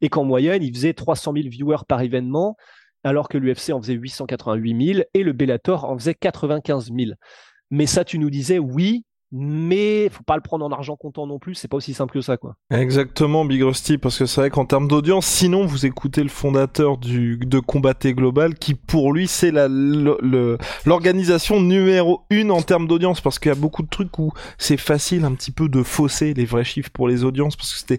et 0.00 0.08
qu'en 0.08 0.24
moyenne 0.24 0.62
il 0.62 0.74
faisait 0.74 0.94
300 0.94 1.32
000 1.34 1.48
viewers 1.48 1.84
par 1.86 2.00
événement, 2.00 2.56
alors 3.04 3.28
que 3.28 3.38
l'UFC 3.38 3.70
en 3.70 3.80
faisait 3.80 3.94
888 3.94 4.94
000 4.94 5.04
et 5.14 5.22
le 5.22 5.32
Bellator 5.32 5.84
en 5.84 5.96
faisait 5.98 6.14
95 6.14 6.92
000. 6.92 7.12
Mais 7.70 7.86
ça, 7.86 8.04
tu 8.04 8.18
nous 8.18 8.30
disais 8.30 8.58
oui, 8.58 9.04
mais 9.32 10.08
faut 10.08 10.22
pas 10.22 10.36
le 10.36 10.42
prendre 10.42 10.64
en 10.64 10.70
argent 10.70 10.96
comptant 10.96 11.26
non 11.26 11.38
plus, 11.38 11.54
c'est 11.54 11.68
pas 11.68 11.76
aussi 11.76 11.94
simple 11.94 12.12
que 12.12 12.20
ça 12.20 12.36
quoi. 12.36 12.56
Exactement 12.70 13.44
Big 13.44 13.62
Rusty 13.62 13.98
parce 13.98 14.18
que 14.18 14.26
c'est 14.26 14.40
vrai 14.40 14.50
qu'en 14.50 14.64
termes 14.64 14.88
d'audience, 14.88 15.26
sinon 15.26 15.66
vous 15.66 15.86
écoutez 15.86 16.22
le 16.22 16.28
fondateur 16.28 16.96
du 16.96 17.36
de 17.38 17.58
Combatté 17.58 18.14
Global 18.14 18.54
qui 18.54 18.74
pour 18.74 19.12
lui 19.12 19.26
c'est 19.26 19.50
la 19.50 19.68
l'organisation 20.84 21.60
numéro 21.60 22.22
une 22.30 22.50
en 22.50 22.62
termes 22.62 22.86
d'audience 22.86 23.20
parce 23.20 23.38
qu'il 23.38 23.48
y 23.50 23.52
a 23.52 23.58
beaucoup 23.58 23.82
de 23.82 23.88
trucs 23.88 24.16
où 24.18 24.32
c'est 24.58 24.76
facile 24.76 25.24
un 25.24 25.34
petit 25.34 25.50
peu 25.50 25.68
de 25.68 25.82
fausser 25.82 26.32
les 26.34 26.44
vrais 26.44 26.64
chiffres 26.64 26.90
pour 26.92 27.08
les 27.08 27.24
audiences 27.24 27.56
parce 27.56 27.72
que 27.72 27.78
c'était 27.78 27.98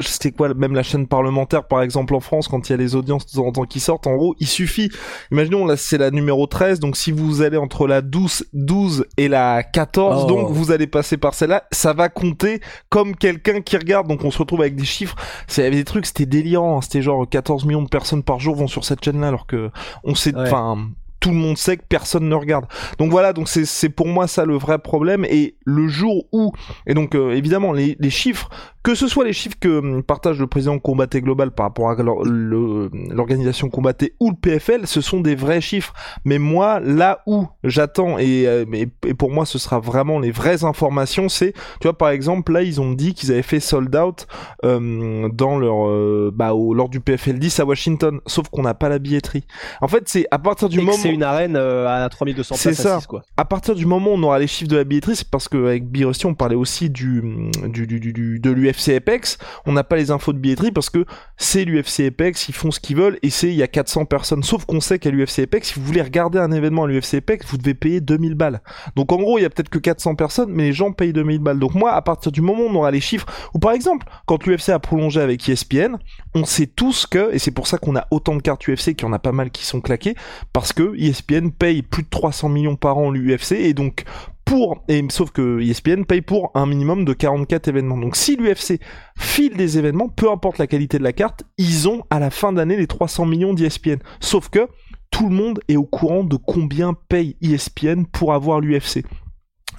c'était 0.00 0.32
quoi 0.32 0.52
même 0.54 0.74
la 0.74 0.82
chaîne 0.82 1.06
parlementaire 1.06 1.68
par 1.68 1.82
exemple 1.82 2.14
en 2.14 2.20
France 2.20 2.48
quand 2.48 2.68
il 2.68 2.72
y 2.72 2.74
a 2.74 2.78
les 2.78 2.94
audiences 2.94 3.26
de 3.26 3.32
temps 3.32 3.46
en 3.46 3.52
temps 3.52 3.64
qui 3.64 3.80
sortent 3.80 4.06
en 4.06 4.16
gros, 4.16 4.34
il 4.40 4.46
suffit 4.46 4.90
imaginons 5.30 5.64
là 5.64 5.76
c'est 5.76 5.98
la 5.98 6.10
numéro 6.10 6.46
13 6.46 6.80
donc 6.80 6.96
si 6.96 7.12
vous 7.12 7.42
allez 7.42 7.56
entre 7.56 7.86
la 7.86 8.02
12 8.02 8.48
12 8.52 9.06
et 9.16 9.28
la 9.28 9.62
14 9.62 10.26
donc 10.26 10.55
vous 10.56 10.70
allez 10.70 10.86
passer 10.86 11.16
par 11.16 11.34
celle-là, 11.34 11.64
ça 11.70 11.92
va 11.92 12.08
compter 12.08 12.60
comme 12.88 13.14
quelqu'un 13.16 13.60
qui 13.60 13.76
regarde. 13.76 14.08
Donc 14.08 14.24
on 14.24 14.30
se 14.30 14.38
retrouve 14.38 14.60
avec 14.62 14.74
des 14.74 14.84
chiffres. 14.84 15.16
Il 15.56 15.62
y 15.62 15.66
avait 15.66 15.76
des 15.76 15.84
trucs, 15.84 16.06
c'était 16.06 16.26
délirant. 16.26 16.78
Hein. 16.78 16.80
C'était 16.82 17.02
genre 17.02 17.28
14 17.28 17.64
millions 17.64 17.82
de 17.82 17.88
personnes 17.88 18.22
par 18.22 18.40
jour 18.40 18.56
vont 18.56 18.68
sur 18.68 18.84
cette 18.84 19.04
chaîne-là, 19.04 19.28
alors 19.28 19.46
que 19.46 19.70
on 20.04 20.14
sait, 20.14 20.32
enfin, 20.36 20.88
tout 21.20 21.30
le 21.30 21.36
monde 21.36 21.58
sait 21.58 21.76
que 21.76 21.84
personne 21.88 22.28
ne 22.28 22.34
regarde. 22.34 22.66
Donc 22.98 23.10
voilà, 23.10 23.32
donc 23.32 23.48
c'est 23.48 23.88
pour 23.88 24.06
moi 24.06 24.26
ça 24.28 24.44
le 24.44 24.56
vrai 24.56 24.78
problème. 24.78 25.24
Et 25.24 25.56
le 25.64 25.88
jour 25.88 26.26
où, 26.32 26.52
et 26.86 26.94
donc 26.94 27.14
euh, 27.14 27.32
évidemment 27.32 27.72
les, 27.72 27.96
les 27.98 28.10
chiffres 28.10 28.48
que 28.86 28.94
ce 28.94 29.08
soit 29.08 29.24
les 29.24 29.32
chiffres 29.32 29.56
que 29.58 29.80
hum, 29.80 30.04
partage 30.04 30.38
le 30.38 30.46
président 30.46 30.78
Combatté 30.78 31.20
Global 31.20 31.50
par 31.50 31.66
rapport 31.66 31.90
à 31.90 31.96
l'organisation 31.96 33.68
Combatté 33.68 34.14
ou 34.20 34.30
le 34.30 34.36
PFL, 34.36 34.86
ce 34.86 35.00
sont 35.00 35.18
des 35.18 35.34
vrais 35.34 35.60
chiffres. 35.60 35.92
Mais 36.24 36.38
moi, 36.38 36.78
là 36.78 37.20
où 37.26 37.48
j'attends, 37.64 38.16
et, 38.16 38.46
euh, 38.46 38.64
et, 38.72 38.86
pour 39.14 39.32
moi 39.32 39.44
ce 39.44 39.58
sera 39.58 39.80
vraiment 39.80 40.20
les 40.20 40.30
vraies 40.30 40.62
informations, 40.62 41.28
c'est, 41.28 41.52
tu 41.80 41.88
vois, 41.88 41.98
par 41.98 42.10
exemple, 42.10 42.52
là 42.52 42.62
ils 42.62 42.80
ont 42.80 42.92
dit 42.92 43.12
qu'ils 43.14 43.32
avaient 43.32 43.42
fait 43.42 43.58
sold 43.58 43.92
out 43.96 44.28
euh, 44.64 45.28
dans 45.32 45.58
leur, 45.58 45.88
euh, 45.88 46.30
bah, 46.32 46.54
au, 46.54 46.72
lors 46.72 46.88
du 46.88 47.00
PFL 47.00 47.40
10 47.40 47.58
à 47.58 47.64
Washington, 47.64 48.20
sauf 48.26 48.48
qu'on 48.50 48.62
n'a 48.62 48.74
pas 48.74 48.88
la 48.88 49.00
billetterie. 49.00 49.48
En 49.80 49.88
fait, 49.88 50.04
c'est 50.08 50.28
à 50.30 50.38
partir 50.38 50.68
du 50.68 50.78
moment... 50.78 50.92
C'est 50.92 51.12
une 51.12 51.24
arène 51.24 51.56
euh, 51.56 51.88
à 51.88 52.08
3200 52.08 52.54
places. 52.54 52.60
C'est 52.62 52.80
ça. 52.80 53.00
quoi. 53.08 53.22
À 53.36 53.44
partir 53.44 53.74
du 53.74 53.84
moment 53.84 54.12
où 54.12 54.14
on 54.14 54.22
aura 54.22 54.38
les 54.38 54.46
chiffres 54.46 54.70
de 54.70 54.76
la 54.76 54.84
billetterie, 54.84 55.16
c'est 55.16 55.28
parce 55.28 55.48
qu'avec 55.48 55.90
Birusty, 55.90 56.26
on 56.26 56.34
parlait 56.34 56.54
aussi 56.54 56.88
du, 56.88 57.50
du, 57.66 57.88
du, 57.88 57.98
du 57.98 58.38
de 58.38 58.50
l'UFC 58.52 58.75
l'UFC 58.76 58.96
Apex, 58.96 59.38
on 59.64 59.72
n'a 59.72 59.84
pas 59.84 59.96
les 59.96 60.10
infos 60.10 60.32
de 60.32 60.38
billetterie 60.38 60.72
parce 60.72 60.90
que 60.90 61.04
c'est 61.36 61.64
l'UFC 61.64 62.00
Apex, 62.08 62.48
ils 62.48 62.54
font 62.54 62.70
ce 62.70 62.80
qu'ils 62.80 62.96
veulent 62.96 63.18
et 63.22 63.30
c'est 63.30 63.48
il 63.48 63.54
y 63.54 63.62
a 63.62 63.68
400 63.68 64.04
personnes. 64.04 64.42
Sauf 64.42 64.64
qu'on 64.64 64.80
sait 64.80 64.98
qu'à 64.98 65.10
l'UFC 65.10 65.40
Apex, 65.40 65.68
si 65.68 65.80
vous 65.80 65.84
voulez 65.84 66.02
regarder 66.02 66.38
un 66.38 66.52
événement 66.52 66.84
à 66.84 66.86
l'UFC 66.86 67.14
Apex, 67.14 67.46
vous 67.46 67.58
devez 67.58 67.74
payer 67.74 68.00
2000 68.00 68.34
balles. 68.34 68.60
Donc 68.94 69.12
en 69.12 69.16
gros, 69.16 69.38
il 69.38 69.42
y 69.42 69.44
a 69.44 69.50
peut-être 69.50 69.68
que 69.68 69.78
400 69.78 70.14
personnes, 70.14 70.50
mais 70.50 70.64
les 70.64 70.72
gens 70.72 70.92
payent 70.92 71.12
2000 71.12 71.38
balles. 71.40 71.58
Donc 71.58 71.74
moi, 71.74 71.92
à 71.92 72.02
partir 72.02 72.32
du 72.32 72.40
moment 72.40 72.64
où 72.64 72.68
on 72.68 72.74
aura 72.76 72.90
les 72.90 73.00
chiffres, 73.00 73.26
ou 73.54 73.58
par 73.58 73.72
exemple, 73.72 74.06
quand 74.26 74.46
l'UFC 74.46 74.70
a 74.70 74.78
prolongé 74.78 75.20
avec 75.20 75.48
ESPN, 75.48 75.96
on 76.34 76.44
sait 76.44 76.66
tous 76.66 77.06
que, 77.06 77.34
et 77.34 77.38
c'est 77.38 77.50
pour 77.50 77.66
ça 77.66 77.78
qu'on 77.78 77.96
a 77.96 78.06
autant 78.10 78.36
de 78.36 78.42
cartes 78.42 78.66
UFC, 78.68 78.94
qu'il 78.94 79.02
y 79.02 79.04
en 79.04 79.12
a 79.12 79.18
pas 79.18 79.32
mal 79.32 79.50
qui 79.50 79.64
sont 79.64 79.80
claquées, 79.80 80.14
parce 80.52 80.72
que 80.72 80.94
ESPN 80.98 81.50
paye 81.50 81.82
plus 81.82 82.02
de 82.02 82.08
300 82.08 82.48
millions 82.48 82.76
par 82.76 82.98
an 82.98 83.10
l'UFC, 83.10 83.52
et 83.52 83.74
donc 83.74 84.04
pour, 84.46 84.84
et 84.88 85.04
sauf 85.10 85.32
que 85.32 85.60
ESPN 85.60 86.04
paye 86.04 86.22
pour 86.22 86.52
un 86.54 86.66
minimum 86.66 87.04
de 87.04 87.12
44 87.12 87.68
événements. 87.68 87.98
Donc 87.98 88.16
si 88.16 88.36
l'UFC 88.36 88.80
file 89.18 89.56
des 89.56 89.76
événements, 89.76 90.08
peu 90.08 90.30
importe 90.30 90.58
la 90.58 90.68
qualité 90.68 90.98
de 90.98 91.02
la 91.02 91.12
carte, 91.12 91.42
ils 91.58 91.88
ont 91.88 92.04
à 92.10 92.20
la 92.20 92.30
fin 92.30 92.52
d'année 92.52 92.76
les 92.76 92.86
300 92.86 93.26
millions 93.26 93.52
d'ESPN. 93.52 93.98
Sauf 94.20 94.48
que 94.48 94.68
tout 95.10 95.28
le 95.28 95.34
monde 95.34 95.60
est 95.68 95.76
au 95.76 95.84
courant 95.84 96.22
de 96.22 96.36
combien 96.36 96.94
paye 97.08 97.36
ESPN 97.42 98.04
pour 98.04 98.32
avoir 98.32 98.60
l'UFC. 98.60 99.04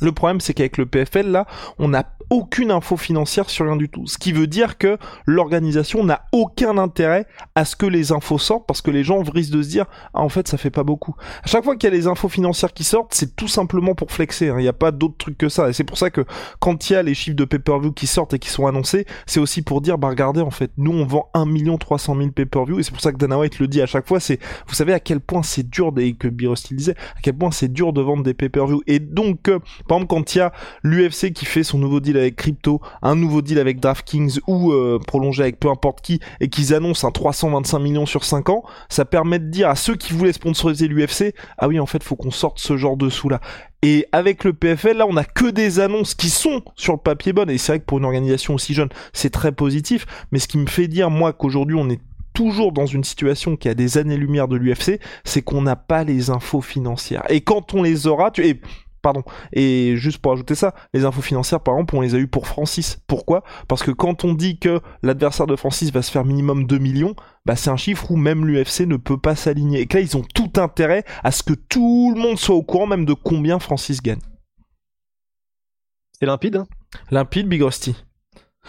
Le 0.01 0.11
problème, 0.11 0.41
c'est 0.41 0.53
qu'avec 0.53 0.77
le 0.77 0.85
PFL, 0.85 1.27
là, 1.27 1.47
on 1.79 1.93
a 1.93 2.03
aucune 2.29 2.71
info 2.71 2.97
financière 2.97 3.49
sur 3.49 3.65
rien 3.65 3.75
du 3.75 3.89
tout. 3.89 4.05
Ce 4.07 4.17
qui 4.17 4.31
veut 4.31 4.47
dire 4.47 4.77
que 4.77 4.97
l'organisation 5.25 6.03
n'a 6.03 6.25
aucun 6.31 6.77
intérêt 6.77 7.25
à 7.55 7.65
ce 7.65 7.75
que 7.75 7.85
les 7.85 8.11
infos 8.11 8.37
sortent 8.37 8.67
parce 8.67 8.81
que 8.81 8.91
les 8.91 9.03
gens 9.03 9.21
risquent 9.21 9.53
de 9.53 9.61
se 9.61 9.69
dire 9.69 9.85
ah 10.13 10.21
en 10.21 10.29
fait 10.29 10.47
ça 10.47 10.57
fait 10.57 10.69
pas 10.69 10.83
beaucoup. 10.83 11.15
À 11.43 11.47
chaque 11.47 11.63
fois 11.63 11.75
qu'il 11.75 11.89
y 11.89 11.93
a 11.93 11.95
les 11.95 12.07
infos 12.07 12.29
financières 12.29 12.73
qui 12.73 12.83
sortent, 12.83 13.13
c'est 13.13 13.35
tout 13.35 13.47
simplement 13.47 13.95
pour 13.95 14.11
flexer. 14.11 14.49
Hein. 14.49 14.55
Il 14.59 14.63
n'y 14.63 14.67
a 14.67 14.73
pas 14.73 14.91
d'autre 14.91 15.17
truc 15.17 15.37
que 15.37 15.49
ça. 15.49 15.69
Et 15.69 15.73
c'est 15.73 15.83
pour 15.83 15.97
ça 15.97 16.09
que 16.09 16.25
quand 16.59 16.89
il 16.89 16.93
y 16.93 16.95
a 16.95 17.03
les 17.03 17.13
chiffres 17.13 17.35
de 17.35 17.45
pay-per-view 17.45 17.91
qui 17.91 18.07
sortent 18.07 18.33
et 18.33 18.39
qui 18.39 18.49
sont 18.49 18.67
annoncés, 18.67 19.05
c'est 19.25 19.39
aussi 19.39 19.61
pour 19.61 19.81
dire 19.81 19.97
bah 19.97 20.09
regardez 20.09 20.41
en 20.41 20.51
fait 20.51 20.71
nous 20.77 20.91
on 20.91 21.05
vend 21.05 21.29
1 21.33 21.45
300 21.77 22.15
000 22.17 22.31
pay-per-view 22.31 22.79
et 22.79 22.83
c'est 22.83 22.91
pour 22.91 23.01
ça 23.01 23.11
que 23.11 23.17
Dana 23.17 23.37
White 23.37 23.59
le 23.59 23.67
dit 23.67 23.81
à 23.81 23.85
chaque 23.85 24.07
fois. 24.07 24.19
C'est 24.19 24.39
vous 24.67 24.75
savez 24.75 24.93
à 24.93 24.99
quel 24.99 25.19
point 25.21 25.43
c'est 25.43 25.69
dur 25.69 25.93
et 25.97 26.13
que 26.13 26.27
Birosti 26.27 26.75
disait 26.75 26.95
à 27.15 27.21
quel 27.21 27.35
point 27.35 27.51
c'est 27.51 27.71
dur 27.71 27.93
de 27.93 28.01
vendre 28.01 28.23
des 28.23 28.33
pay-per-view. 28.33 28.81
Et 28.87 28.99
donc 28.99 29.47
euh, 29.47 29.59
par 29.87 29.97
exemple 29.97 30.07
quand 30.07 30.35
il 30.35 30.39
y 30.39 30.41
a 30.41 30.51
l'UFC 30.83 31.31
qui 31.33 31.45
fait 31.45 31.63
son 31.63 31.77
nouveau 31.77 31.99
deal 31.99 32.16
avec 32.19 32.35
Crypto, 32.35 32.81
un 33.01 33.15
nouveau 33.15 33.41
deal 33.41 33.59
avec 33.59 33.79
DraftKings 33.79 34.39
ou 34.47 34.71
euh, 34.71 34.99
prolongé 35.05 35.43
avec 35.43 35.59
peu 35.59 35.69
importe 35.69 36.01
qui 36.01 36.19
et 36.39 36.49
qu'ils 36.49 36.73
annoncent 36.73 37.07
un 37.07 37.11
325 37.11 37.79
millions 37.79 38.05
sur 38.05 38.23
5 38.23 38.49
ans, 38.49 38.63
ça 38.89 39.05
permet 39.05 39.39
de 39.39 39.49
dire 39.49 39.69
à 39.69 39.75
ceux 39.75 39.95
qui 39.95 40.13
voulaient 40.13 40.33
sponsoriser 40.33 40.87
l'UFC, 40.87 41.33
ah 41.57 41.67
oui 41.67 41.79
en 41.79 41.85
fait 41.85 42.03
faut 42.03 42.15
qu'on 42.15 42.31
sorte 42.31 42.59
ce 42.59 42.77
genre 42.77 42.97
de 42.97 43.09
sous 43.09 43.29
là. 43.29 43.41
Et 43.83 44.07
avec 44.11 44.43
le 44.43 44.53
PFL, 44.53 44.97
là, 44.97 45.05
on 45.07 45.17
a 45.17 45.23
que 45.23 45.49
des 45.49 45.79
annonces 45.79 46.15
qui 46.15 46.29
sont 46.29 46.63
sur 46.75 46.93
le 46.93 46.99
papier 46.99 47.31
bonnes. 47.31 47.51
Et 47.51 47.59
c'est 47.59 47.73
vrai 47.73 47.79
que 47.79 47.85
pour 47.85 47.99
une 47.99 48.05
organisation 48.05 48.55
aussi 48.55 48.73
jeune, 48.73 48.89
c'est 49.13 49.29
très 49.29 49.51
positif. 49.51 50.07
Mais 50.31 50.39
ce 50.39 50.47
qui 50.47 50.57
me 50.57 50.65
fait 50.65 50.87
dire, 50.87 51.11
moi, 51.11 51.31
qu'aujourd'hui, 51.31 51.75
on 51.79 51.87
est 51.89 52.01
toujours 52.33 52.71
dans 52.71 52.85
une 52.85 53.03
situation 53.03 53.55
qui 53.55 53.69
a 53.69 53.73
des 53.73 53.97
années-lumière 53.97 54.47
de 54.47 54.57
l'UFC, 54.57 54.99
c'est 55.23 55.41
qu'on 55.41 55.61
n'a 55.61 55.75
pas 55.75 56.03
les 56.03 56.29
infos 56.29 56.61
financières. 56.61 57.23
Et 57.29 57.41
quand 57.41 57.73
on 57.73 57.83
les 57.83 58.07
aura, 58.07 58.31
tu... 58.31 58.61
pardon. 59.07 59.23
Et 59.53 59.95
juste 59.95 60.17
pour 60.17 60.33
ajouter 60.33 60.53
ça, 60.53 60.73
les 60.93 61.05
infos 61.05 61.21
financières, 61.21 61.61
par 61.61 61.75
exemple, 61.75 61.95
on 61.95 62.01
les 62.01 62.13
a 62.13 62.17
eu 62.17 62.27
pour 62.27 62.45
Francis. 62.45 62.99
Pourquoi? 63.07 63.41
Parce 63.69 63.81
que 63.81 63.91
quand 63.91 64.25
on 64.25 64.33
dit 64.33 64.59
que 64.59 64.81
l'adversaire 65.01 65.47
de 65.47 65.55
Francis 65.55 65.93
va 65.93 66.01
se 66.01 66.11
faire 66.11 66.25
minimum 66.25 66.67
2 66.67 66.77
millions, 66.77 67.15
bah 67.45 67.55
c'est 67.55 67.69
un 67.69 67.77
chiffre 67.77 68.11
où 68.11 68.17
même 68.17 68.45
l'UFC 68.45 68.81
ne 68.81 68.97
peut 68.97 69.17
pas 69.17 69.37
s'aligner. 69.37 69.79
Et 69.79 69.87
que 69.87 69.95
là, 69.95 70.03
ils 70.03 70.17
ont 70.17 70.25
tout 70.35 70.51
intérêt 70.57 71.05
à 71.23 71.31
ce 71.31 71.41
que 71.41 71.53
tout 71.53 72.11
le 72.13 72.21
monde 72.21 72.37
soit 72.37 72.55
au 72.55 72.63
courant 72.63 72.85
même 72.85 73.05
de 73.05 73.13
combien 73.13 73.59
Francis 73.59 74.01
gagne. 74.01 74.19
C'est 76.19 76.25
limpide 76.25 76.57
hein? 76.57 76.67
Limpide, 77.09 77.47
Big 77.47 77.61
Rusty. 77.61 77.95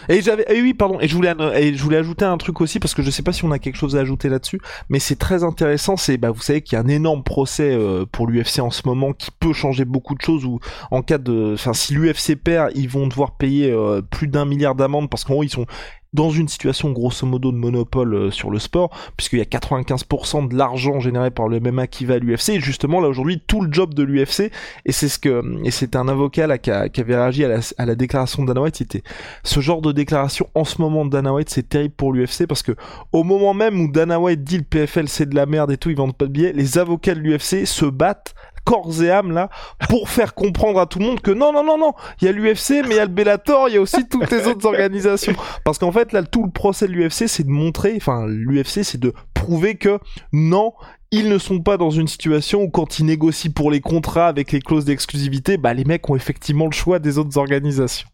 Et 0.08 0.22
j'avais, 0.22 0.46
oui, 0.60 0.74
pardon, 0.74 0.98
et 1.00 1.08
je 1.08 1.14
voulais, 1.14 1.34
et 1.54 1.74
je 1.74 1.82
voulais 1.82 1.98
ajouter 1.98 2.24
un 2.24 2.38
truc 2.38 2.60
aussi 2.60 2.78
parce 2.80 2.94
que 2.94 3.02
je 3.02 3.10
sais 3.10 3.22
pas 3.22 3.32
si 3.32 3.44
on 3.44 3.50
a 3.50 3.58
quelque 3.58 3.76
chose 3.76 3.96
à 3.96 4.00
ajouter 4.00 4.28
là-dessus, 4.28 4.60
mais 4.88 4.98
c'est 4.98 5.16
très 5.16 5.44
intéressant. 5.44 5.96
C'est, 5.96 6.16
bah, 6.16 6.30
vous 6.30 6.40
savez 6.40 6.62
qu'il 6.62 6.76
y 6.76 6.80
a 6.80 6.84
un 6.84 6.88
énorme 6.88 7.22
procès 7.22 7.72
euh, 7.72 8.04
pour 8.10 8.26
l'UFC 8.26 8.60
en 8.60 8.70
ce 8.70 8.82
moment 8.86 9.12
qui 9.12 9.30
peut 9.30 9.52
changer 9.52 9.84
beaucoup 9.84 10.14
de 10.14 10.22
choses. 10.22 10.44
Ou 10.44 10.60
en 10.90 11.02
cas 11.02 11.18
de, 11.18 11.54
enfin, 11.54 11.72
si 11.72 11.94
l'UFC 11.94 12.36
perd, 12.36 12.70
ils 12.74 12.88
vont 12.88 13.06
devoir 13.06 13.36
payer 13.36 13.70
euh, 13.70 14.02
plus 14.02 14.28
d'un 14.28 14.44
milliard 14.44 14.74
d'amendes 14.74 15.10
parce 15.10 15.24
qu'en 15.24 15.34
gros 15.34 15.44
ils 15.44 15.50
sont, 15.50 15.66
dans 16.12 16.30
une 16.30 16.48
situation 16.48 16.90
grosso 16.90 17.26
modo 17.26 17.52
de 17.52 17.56
monopole 17.56 18.14
euh, 18.14 18.30
sur 18.30 18.50
le 18.50 18.58
sport, 18.58 18.90
puisqu'il 19.16 19.38
y 19.38 19.42
a 19.42 19.44
95% 19.44 20.48
de 20.48 20.56
l'argent 20.56 21.00
généré 21.00 21.30
par 21.30 21.48
le 21.48 21.60
MMA 21.60 21.86
qui 21.86 22.04
va 22.04 22.14
à 22.14 22.18
l'UFC, 22.18 22.50
et 22.50 22.60
justement 22.60 23.00
là 23.00 23.08
aujourd'hui 23.08 23.42
tout 23.46 23.60
le 23.60 23.72
job 23.72 23.94
de 23.94 24.02
l'UFC, 24.02 24.50
et 24.86 24.92
c'est 24.92 25.08
ce 25.08 25.18
que, 25.18 25.44
et 25.64 25.70
c'était 25.70 25.98
un 25.98 26.08
avocat 26.08 26.58
qui, 26.58 26.70
avait 26.70 27.16
réagi 27.16 27.44
à 27.44 27.48
la, 27.48 27.58
à 27.76 27.86
la 27.86 27.94
déclaration 27.94 28.42
de 28.42 28.48
Dana 28.48 28.62
White, 28.62 28.76
c'était 28.76 29.02
ce 29.44 29.60
genre 29.60 29.82
de 29.82 29.92
déclaration 29.92 30.48
en 30.54 30.64
ce 30.64 30.80
moment 30.80 31.04
de 31.04 31.10
Dana 31.10 31.32
White, 31.32 31.50
c'est 31.50 31.68
terrible 31.68 31.94
pour 31.94 32.12
l'UFC, 32.12 32.46
parce 32.46 32.62
que 32.62 32.72
au 33.12 33.22
moment 33.22 33.54
même 33.54 33.80
où 33.80 33.90
Dana 33.90 34.18
White 34.18 34.44
dit 34.44 34.58
le 34.58 34.64
PFL 34.64 35.08
c'est 35.08 35.28
de 35.28 35.34
la 35.34 35.46
merde 35.46 35.70
et 35.70 35.76
tout, 35.76 35.90
ils 35.90 35.96
vendent 35.96 36.16
pas 36.16 36.26
de 36.26 36.32
billets, 36.32 36.52
les 36.52 36.78
avocats 36.78 37.14
de 37.14 37.20
l'UFC 37.20 37.66
se 37.66 37.84
battent 37.84 38.34
corps 38.68 39.02
et 39.02 39.10
âme 39.10 39.32
là 39.32 39.48
pour 39.88 40.10
faire 40.10 40.34
comprendre 40.34 40.78
à 40.78 40.84
tout 40.84 40.98
le 40.98 41.06
monde 41.06 41.20
que 41.22 41.30
non 41.30 41.54
non 41.54 41.64
non 41.64 41.78
non 41.78 41.94
il 42.20 42.26
y 42.26 42.28
a 42.28 42.32
l'UFC 42.32 42.84
mais 42.86 42.90
il 42.90 42.96
y 42.96 42.98
a 42.98 43.06
le 43.06 43.10
Bellator 43.10 43.70
il 43.70 43.76
y 43.76 43.78
a 43.78 43.80
aussi 43.80 44.06
toutes 44.06 44.30
les 44.30 44.46
autres 44.46 44.66
organisations 44.66 45.32
parce 45.64 45.78
qu'en 45.78 45.90
fait 45.90 46.12
là 46.12 46.22
tout 46.22 46.44
le 46.44 46.50
procès 46.50 46.86
de 46.86 46.92
l'UFC 46.92 47.28
c'est 47.28 47.44
de 47.44 47.50
montrer 47.50 47.94
enfin 47.96 48.26
l'UFC 48.26 48.82
c'est 48.82 49.00
de 49.00 49.14
prouver 49.32 49.76
que 49.76 49.98
non 50.34 50.74
ils 51.10 51.30
ne 51.30 51.38
sont 51.38 51.60
pas 51.60 51.78
dans 51.78 51.88
une 51.88 52.08
situation 52.08 52.60
où 52.60 52.68
quand 52.68 52.98
ils 52.98 53.06
négocient 53.06 53.52
pour 53.52 53.70
les 53.70 53.80
contrats 53.80 54.28
avec 54.28 54.52
les 54.52 54.60
clauses 54.60 54.84
d'exclusivité 54.84 55.56
bah 55.56 55.72
les 55.72 55.84
mecs 55.84 56.10
ont 56.10 56.16
effectivement 56.16 56.66
le 56.66 56.72
choix 56.72 56.98
des 56.98 57.16
autres 57.16 57.38
organisations 57.38 58.06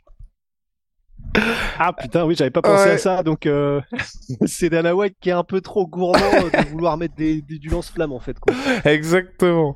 ah 1.80 1.92
putain, 1.92 2.24
oui, 2.24 2.36
j'avais 2.36 2.52
pas 2.52 2.62
pensé 2.62 2.90
à 2.90 2.98
ça. 2.98 3.24
Donc 3.24 3.46
euh, 3.46 3.80
c'est 4.46 4.70
Dana 4.70 4.94
White 4.94 5.16
qui 5.20 5.30
est 5.30 5.32
un 5.32 5.42
peu 5.42 5.60
trop 5.60 5.84
gourmand 5.84 6.20
de 6.20 6.68
vouloir 6.68 6.96
mettre 6.96 7.16
des, 7.16 7.42
du 7.42 7.68
lance-flamme 7.68 8.12
en 8.12 8.20
fait. 8.20 8.38
Quoi. 8.38 8.54
Exactement. 8.84 9.74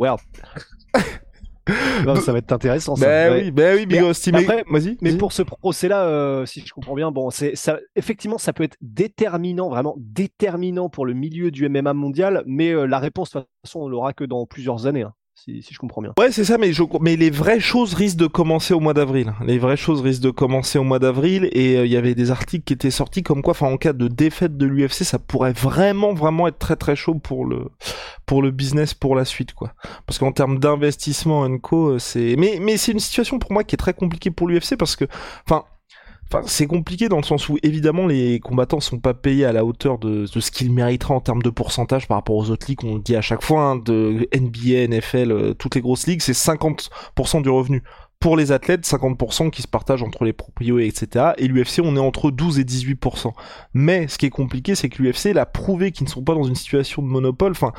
Well. 0.00 0.16
ça 2.24 2.32
va 2.32 2.38
être 2.38 2.52
intéressant. 2.52 2.96
Ça. 2.96 3.06
Bah 3.06 3.36
oui, 3.36 3.50
bah 3.50 3.74
oui, 3.74 3.86
mais, 3.86 4.00
vas-y. 4.00 4.96
Mais 5.02 5.14
pour 5.16 5.32
ce 5.32 5.42
procès-là, 5.42 6.04
euh, 6.04 6.46
si 6.46 6.64
je 6.66 6.72
comprends 6.72 6.94
bien, 6.94 7.12
bon, 7.12 7.28
c'est 7.28 7.54
ça. 7.54 7.78
Effectivement, 7.96 8.38
ça 8.38 8.54
peut 8.54 8.64
être 8.64 8.78
déterminant, 8.80 9.68
vraiment 9.68 9.94
déterminant 9.98 10.88
pour 10.88 11.04
le 11.04 11.12
milieu 11.12 11.50
du 11.50 11.68
MMA 11.68 11.92
mondial, 11.92 12.42
mais 12.46 12.70
euh, 12.70 12.86
la 12.86 12.98
réponse, 12.98 13.34
de 13.34 13.40
toute 13.40 13.48
façon, 13.66 13.80
on 13.80 13.88
l'aura 13.88 14.14
que 14.14 14.24
dans 14.24 14.46
plusieurs 14.46 14.86
années. 14.86 15.02
Hein 15.02 15.12
si, 15.44 15.62
je 15.70 15.78
comprends 15.78 16.02
bien. 16.02 16.12
Ouais, 16.18 16.30
c'est 16.32 16.44
ça, 16.44 16.58
mais, 16.58 16.72
je, 16.72 16.82
mais 17.00 17.16
les 17.16 17.30
vraies 17.30 17.60
choses 17.60 17.94
risquent 17.94 18.18
de 18.18 18.26
commencer 18.26 18.74
au 18.74 18.80
mois 18.80 18.94
d'avril. 18.94 19.32
Les 19.44 19.58
vraies 19.58 19.76
choses 19.76 20.02
risquent 20.02 20.22
de 20.22 20.30
commencer 20.30 20.78
au 20.78 20.84
mois 20.84 20.98
d'avril, 20.98 21.48
et 21.52 21.76
euh, 21.76 21.86
il 21.86 21.92
y 21.92 21.96
avait 21.96 22.14
des 22.14 22.30
articles 22.30 22.64
qui 22.64 22.72
étaient 22.72 22.90
sortis 22.90 23.22
comme 23.22 23.42
quoi, 23.42 23.52
enfin, 23.52 23.68
en 23.68 23.76
cas 23.76 23.92
de 23.92 24.08
défaite 24.08 24.56
de 24.56 24.66
l'UFC, 24.66 25.04
ça 25.04 25.18
pourrait 25.18 25.52
vraiment, 25.52 26.12
vraiment 26.12 26.46
être 26.46 26.58
très, 26.58 26.76
très 26.76 26.96
chaud 26.96 27.14
pour 27.14 27.46
le, 27.46 27.68
pour 28.26 28.42
le 28.42 28.50
business 28.50 28.94
pour 28.94 29.16
la 29.16 29.24
suite, 29.24 29.54
quoi. 29.54 29.72
Parce 30.06 30.18
qu'en 30.18 30.32
termes 30.32 30.58
d'investissement, 30.58 31.58
co, 31.58 31.92
euh, 31.92 31.98
c'est, 31.98 32.36
mais, 32.36 32.58
mais 32.60 32.76
c'est 32.76 32.92
une 32.92 33.00
situation 33.00 33.38
pour 33.38 33.52
moi 33.52 33.64
qui 33.64 33.74
est 33.74 33.78
très 33.78 33.94
compliquée 33.94 34.30
pour 34.30 34.48
l'UFC 34.48 34.76
parce 34.76 34.96
que, 34.96 35.06
enfin, 35.48 35.64
Enfin, 36.32 36.44
c'est 36.46 36.68
compliqué 36.68 37.08
dans 37.08 37.16
le 37.16 37.24
sens 37.24 37.48
où 37.48 37.58
évidemment 37.64 38.06
les 38.06 38.38
combattants 38.38 38.78
sont 38.78 39.00
pas 39.00 39.14
payés 39.14 39.44
à 39.44 39.52
la 39.52 39.64
hauteur 39.64 39.98
de, 39.98 40.26
ce 40.26 40.50
qu'ils 40.52 40.72
mériteraient 40.72 41.14
en 41.14 41.20
termes 41.20 41.42
de 41.42 41.50
pourcentage 41.50 42.06
par 42.06 42.18
rapport 42.18 42.36
aux 42.36 42.50
autres 42.50 42.66
ligues. 42.68 42.84
On 42.84 42.94
le 42.94 43.00
dit 43.00 43.16
à 43.16 43.20
chaque 43.20 43.42
fois, 43.42 43.62
hein, 43.62 43.76
de 43.76 44.28
NBA, 44.32 44.86
NFL, 44.86 45.32
euh, 45.32 45.54
toutes 45.54 45.74
les 45.74 45.80
grosses 45.80 46.06
ligues, 46.06 46.22
c'est 46.22 46.32
50% 46.32 47.42
du 47.42 47.48
revenu 47.48 47.82
pour 48.20 48.36
les 48.36 48.52
athlètes, 48.52 48.86
50% 48.86 49.48
qui 49.48 49.62
se 49.62 49.66
partagent 49.66 50.02
entre 50.02 50.24
les 50.24 50.34
proprios, 50.34 50.78
etc. 50.78 51.30
Et 51.38 51.48
l'UFC, 51.48 51.80
on 51.82 51.96
est 51.96 52.00
entre 52.00 52.30
12 52.30 52.58
et 52.58 52.64
18%. 52.64 53.32
Mais 53.72 54.08
ce 54.08 54.18
qui 54.18 54.26
est 54.26 54.30
compliqué, 54.30 54.74
c'est 54.74 54.90
que 54.90 55.02
l'UFC 55.02 55.32
l'a 55.32 55.46
prouvé 55.46 55.90
qu'ils 55.90 56.04
ne 56.04 56.10
sont 56.10 56.22
pas 56.22 56.34
dans 56.34 56.42
une 56.42 56.54
situation 56.54 57.00
de 57.00 57.06
monopole. 57.06 57.52
Enfin, 57.52 57.72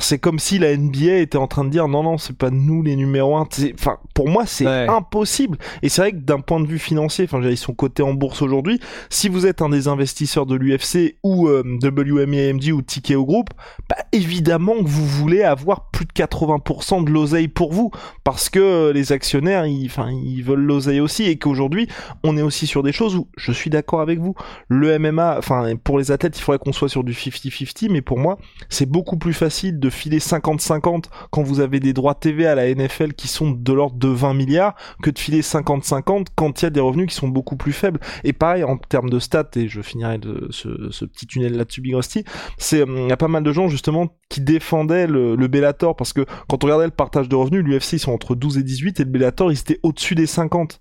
c'est 0.00 0.18
comme 0.18 0.38
si 0.38 0.58
la 0.58 0.74
NBA 0.74 1.18
était 1.18 1.36
en 1.36 1.46
train 1.46 1.64
de 1.64 1.68
dire 1.68 1.88
non, 1.88 2.02
non, 2.02 2.16
c'est 2.16 2.36
pas 2.36 2.48
nous 2.48 2.82
les 2.82 2.96
numéros 2.96 3.36
1. 3.36 3.48
Enfin, 3.74 3.98
pour 4.14 4.30
moi, 4.30 4.46
c'est 4.46 4.66
impossible. 4.66 5.58
Et 5.82 5.90
c'est 5.90 6.00
vrai 6.00 6.12
que 6.12 6.16
d'un 6.16 6.40
point 6.40 6.60
de 6.60 6.66
vue 6.66 6.78
financier, 6.78 7.26
enfin, 7.26 7.42
ils 7.42 7.58
sont 7.58 7.74
cotés 7.74 8.02
en 8.02 8.14
bourse 8.14 8.40
aujourd'hui. 8.40 8.80
Si 9.10 9.28
vous 9.28 9.46
êtes 9.46 9.60
un 9.60 9.68
des 9.68 9.88
investisseurs 9.88 10.46
de 10.46 10.54
l'UFC 10.54 11.18
ou 11.22 11.48
euh, 11.48 11.62
WMAMD 11.82 12.64
ou 12.70 12.80
TKO 12.80 13.26
Group, 13.26 13.50
bah, 13.90 13.96
évidemment 14.12 14.76
que 14.82 14.88
vous 14.88 15.06
voulez 15.06 15.42
avoir 15.42 15.90
plus 15.90 16.06
de 16.06 16.12
80% 16.12 17.04
de 17.04 17.10
l'oseille 17.10 17.48
pour 17.48 17.74
vous. 17.74 17.90
Parce 18.24 18.48
que 18.48 18.90
les 18.94 19.12
actionnaires, 19.12 19.66
ils 19.66 19.81
enfin, 19.86 20.10
ils 20.10 20.42
veulent 20.42 20.62
l'oseille 20.62 21.00
aussi 21.00 21.24
et 21.24 21.36
qu'aujourd'hui, 21.36 21.88
on 22.24 22.36
est 22.36 22.42
aussi 22.42 22.66
sur 22.66 22.82
des 22.82 22.92
choses 22.92 23.16
où 23.16 23.28
je 23.36 23.52
suis 23.52 23.70
d'accord 23.70 24.00
avec 24.00 24.18
vous. 24.18 24.34
Le 24.68 24.98
MMA, 24.98 25.36
enfin, 25.38 25.74
pour 25.82 25.98
les 25.98 26.10
athlètes, 26.10 26.38
il 26.38 26.42
faudrait 26.42 26.58
qu'on 26.58 26.72
soit 26.72 26.88
sur 26.88 27.04
du 27.04 27.12
50-50, 27.12 27.90
mais 27.90 28.02
pour 28.02 28.18
moi, 28.18 28.38
c'est 28.68 28.86
beaucoup 28.86 29.16
plus 29.16 29.32
facile 29.32 29.78
de 29.78 29.90
filer 29.90 30.18
50-50 30.18 31.04
quand 31.30 31.42
vous 31.42 31.60
avez 31.60 31.80
des 31.80 31.92
droits 31.92 32.14
TV 32.14 32.46
à 32.46 32.54
la 32.54 32.72
NFL 32.74 33.14
qui 33.14 33.28
sont 33.28 33.50
de 33.50 33.72
l'ordre 33.72 33.96
de 33.96 34.08
20 34.08 34.34
milliards 34.34 34.74
que 35.02 35.10
de 35.10 35.18
filer 35.18 35.40
50-50 35.40 36.26
quand 36.34 36.62
il 36.62 36.64
y 36.64 36.66
a 36.66 36.70
des 36.70 36.80
revenus 36.80 37.08
qui 37.08 37.14
sont 37.14 37.28
beaucoup 37.28 37.56
plus 37.56 37.72
faibles. 37.72 38.00
Et 38.24 38.32
pareil, 38.32 38.64
en 38.64 38.76
termes 38.76 39.10
de 39.10 39.18
stats, 39.18 39.50
et 39.56 39.68
je 39.68 39.80
finirai 39.82 40.18
de 40.18 40.48
ce, 40.50 41.04
petit 41.04 41.26
tunnel 41.26 41.56
là-dessus, 41.56 41.80
Big 41.80 41.94
Rusty, 41.94 42.24
c'est, 42.58 42.84
il 42.86 43.08
y 43.08 43.12
a 43.12 43.16
pas 43.16 43.28
mal 43.28 43.42
de 43.42 43.52
gens, 43.52 43.68
justement, 43.68 44.08
qui 44.28 44.40
défendaient 44.40 45.06
le, 45.06 45.36
le 45.36 45.48
Bellator 45.48 45.94
parce 45.96 46.12
que 46.12 46.24
quand 46.48 46.64
on 46.64 46.66
regardait 46.66 46.86
le 46.86 46.90
partage 46.90 47.28
de 47.28 47.36
revenus, 47.36 47.62
l'UFC, 47.64 47.94
ils 47.94 47.98
sont 47.98 48.12
entre 48.12 48.34
12 48.34 48.58
et 48.58 48.62
18 48.62 49.00
et 49.00 49.04
le 49.04 49.10
Bellator, 49.10 49.52
ils 49.52 49.58
étaient 49.58 49.71
au-dessus 49.82 50.14
des 50.14 50.26
50. 50.26 50.80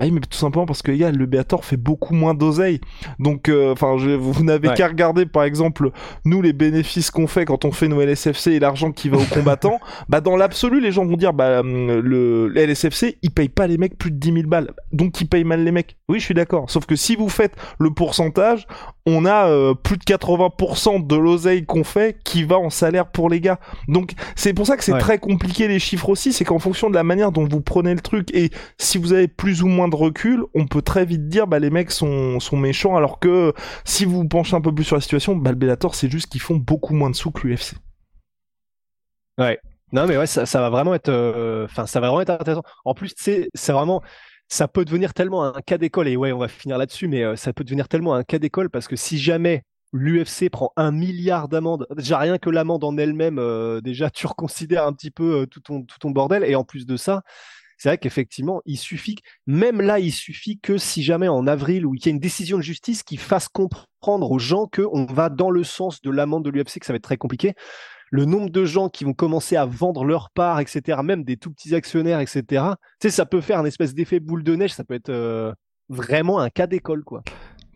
Ah 0.00 0.04
oui, 0.04 0.12
mais 0.12 0.20
tout 0.20 0.38
simplement 0.38 0.64
parce 0.64 0.82
que 0.82 0.92
le 0.92 1.26
Beator 1.26 1.64
fait 1.64 1.76
beaucoup 1.76 2.14
moins 2.14 2.32
d'oseille. 2.32 2.80
Donc, 3.18 3.48
euh, 3.48 3.72
enfin, 3.72 3.96
vous 3.96 4.44
n'avez 4.44 4.72
qu'à 4.74 4.86
regarder, 4.86 5.26
par 5.26 5.42
exemple, 5.42 5.90
nous 6.24 6.40
les 6.40 6.52
bénéfices 6.52 7.10
qu'on 7.10 7.26
fait 7.26 7.44
quand 7.44 7.64
on 7.64 7.72
fait 7.72 7.88
nos 7.88 8.00
LSFC 8.00 8.52
et 8.52 8.60
l'argent 8.60 8.92
qui 8.92 9.08
va 9.08 9.16
aux 9.16 9.24
combattants. 9.24 9.80
bah, 10.08 10.20
dans 10.20 10.36
l'absolu, 10.36 10.80
les 10.80 10.92
gens 10.92 11.04
vont 11.04 11.16
dire, 11.16 11.32
bah, 11.32 11.60
hum, 11.60 11.98
le 11.98 12.52
LSFC, 12.54 13.18
ils 13.22 13.32
payent 13.32 13.48
pas 13.48 13.66
les 13.66 13.76
mecs 13.76 13.98
plus 13.98 14.12
de 14.12 14.18
10 14.18 14.32
000 14.34 14.46
balles, 14.46 14.70
donc 14.92 15.20
ils 15.20 15.28
payent 15.28 15.42
mal 15.42 15.64
les 15.64 15.72
mecs. 15.72 15.96
Oui, 16.08 16.20
je 16.20 16.24
suis 16.24 16.34
d'accord. 16.34 16.70
Sauf 16.70 16.86
que 16.86 16.94
si 16.94 17.16
vous 17.16 17.28
faites 17.28 17.56
le 17.80 17.90
pourcentage, 17.90 18.68
on 19.08 19.24
a 19.24 19.48
euh, 19.48 19.74
plus 19.74 19.96
de 19.96 20.04
80% 20.04 21.06
de 21.06 21.16
l'oseille 21.16 21.64
qu'on 21.64 21.82
fait 21.82 22.18
qui 22.24 22.44
va 22.44 22.58
en 22.58 22.68
salaire 22.68 23.10
pour 23.10 23.30
les 23.30 23.40
gars. 23.40 23.58
Donc, 23.88 24.12
c'est 24.36 24.52
pour 24.52 24.66
ça 24.66 24.76
que 24.76 24.84
c'est 24.84 24.98
très 24.98 25.18
compliqué 25.18 25.66
les 25.66 25.78
chiffres 25.78 26.10
aussi. 26.10 26.32
C'est 26.32 26.44
qu'en 26.44 26.58
fonction 26.58 26.90
de 26.90 26.94
la 26.94 27.04
manière 27.04 27.32
dont 27.32 27.46
vous 27.48 27.62
prenez 27.62 27.94
le 27.94 28.00
truc 28.00 28.34
et 28.34 28.50
si 28.76 28.98
vous 28.98 29.12
avez 29.12 29.26
plus 29.26 29.62
ou 29.62 29.66
moins 29.66 29.88
de 29.88 29.96
recul, 29.96 30.44
on 30.54 30.66
peut 30.66 30.82
très 30.82 31.06
vite 31.06 31.28
dire 31.28 31.46
bah 31.46 31.58
les 31.58 31.70
mecs 31.70 31.90
sont, 31.90 32.38
sont 32.38 32.56
méchants 32.56 32.96
alors 32.96 33.18
que 33.18 33.54
si 33.84 34.04
vous 34.04 34.26
penchez 34.28 34.56
un 34.56 34.60
peu 34.60 34.74
plus 34.74 34.84
sur 34.84 34.96
la 34.96 35.00
situation, 35.00 35.34
bah 35.34 35.50
le 35.50 35.56
Bellator 35.56 35.94
c'est 35.94 36.10
juste 36.10 36.26
qu'ils 36.26 36.42
font 36.42 36.56
beaucoup 36.56 36.94
moins 36.94 37.10
de 37.10 37.16
sous 37.16 37.30
que 37.30 37.46
l'UFC. 37.46 37.74
Ouais. 39.38 39.58
Non 39.92 40.06
mais 40.06 40.18
ouais, 40.18 40.26
ça, 40.26 40.44
va 40.44 40.68
vraiment 40.68 40.94
être, 40.94 41.08
euh, 41.08 41.66
ça 41.68 42.00
va 42.00 42.08
vraiment 42.08 42.20
être 42.20 42.30
intéressant. 42.30 42.62
En 42.84 42.92
plus, 42.92 43.14
c'est 43.16 43.48
vraiment 43.68 44.02
ça 44.48 44.68
peut 44.68 44.84
devenir 44.84 45.14
tellement 45.14 45.44
un 45.44 45.60
cas 45.60 45.78
d'école, 45.78 46.08
et 46.08 46.16
ouais, 46.16 46.32
on 46.32 46.38
va 46.38 46.48
finir 46.48 46.78
là-dessus, 46.78 47.08
mais 47.08 47.36
ça 47.36 47.52
peut 47.52 47.64
devenir 47.64 47.88
tellement 47.88 48.14
un 48.14 48.24
cas 48.24 48.38
d'école 48.38 48.70
parce 48.70 48.88
que 48.88 48.96
si 48.96 49.18
jamais 49.18 49.62
l'UFC 49.92 50.50
prend 50.50 50.72
un 50.76 50.90
milliard 50.90 51.48
d'amendes. 51.48 51.86
Déjà, 51.96 52.18
rien 52.18 52.38
que 52.38 52.50
l'amende 52.50 52.84
en 52.84 52.96
elle-même, 52.96 53.38
euh, 53.38 53.80
déjà, 53.80 54.10
tu 54.10 54.26
reconsidères 54.26 54.86
un 54.86 54.92
petit 54.92 55.10
peu 55.10 55.42
euh, 55.42 55.46
tout, 55.46 55.60
ton, 55.60 55.82
tout 55.82 55.98
ton 55.98 56.10
bordel. 56.10 56.44
Et 56.44 56.54
en 56.54 56.64
plus 56.64 56.86
de 56.86 56.96
ça, 56.96 57.22
c'est 57.76 57.90
vrai 57.90 57.98
qu'effectivement, 57.98 58.60
il 58.66 58.76
suffit, 58.76 59.16
même 59.46 59.80
là, 59.80 59.98
il 60.00 60.12
suffit 60.12 60.58
que 60.58 60.78
si 60.78 61.02
jamais 61.02 61.28
en 61.28 61.46
avril, 61.46 61.86
ou 61.86 61.94
il 61.94 62.04
y 62.04 62.08
a 62.08 62.10
une 62.10 62.18
décision 62.18 62.58
de 62.58 62.62
justice 62.62 63.02
qui 63.02 63.16
fasse 63.16 63.48
comprendre 63.48 64.30
aux 64.30 64.38
gens 64.38 64.66
qu'on 64.66 65.06
va 65.06 65.28
dans 65.28 65.50
le 65.50 65.64
sens 65.64 66.02
de 66.02 66.10
l'amende 66.10 66.44
de 66.44 66.50
l'UFC, 66.50 66.80
que 66.80 66.86
ça 66.86 66.92
va 66.92 66.96
être 66.96 67.02
très 67.02 67.16
compliqué. 67.16 67.54
Le 68.10 68.24
nombre 68.24 68.50
de 68.50 68.64
gens 68.64 68.88
qui 68.88 69.04
vont 69.04 69.12
commencer 69.12 69.56
à 69.56 69.66
vendre 69.66 70.04
leur 70.04 70.30
part, 70.30 70.60
etc., 70.60 71.00
même 71.02 71.24
des 71.24 71.36
tout 71.36 71.50
petits 71.50 71.74
actionnaires, 71.74 72.20
etc., 72.20 72.64
tu 73.00 73.10
ça 73.10 73.26
peut 73.26 73.40
faire 73.40 73.58
un 73.58 73.64
espèce 73.64 73.94
d'effet 73.94 74.20
boule 74.20 74.42
de 74.42 74.54
neige, 74.54 74.72
ça 74.72 74.84
peut 74.84 74.94
être 74.94 75.10
euh, 75.10 75.52
vraiment 75.88 76.40
un 76.40 76.50
cas 76.50 76.66
d'école, 76.66 77.04
quoi. 77.04 77.22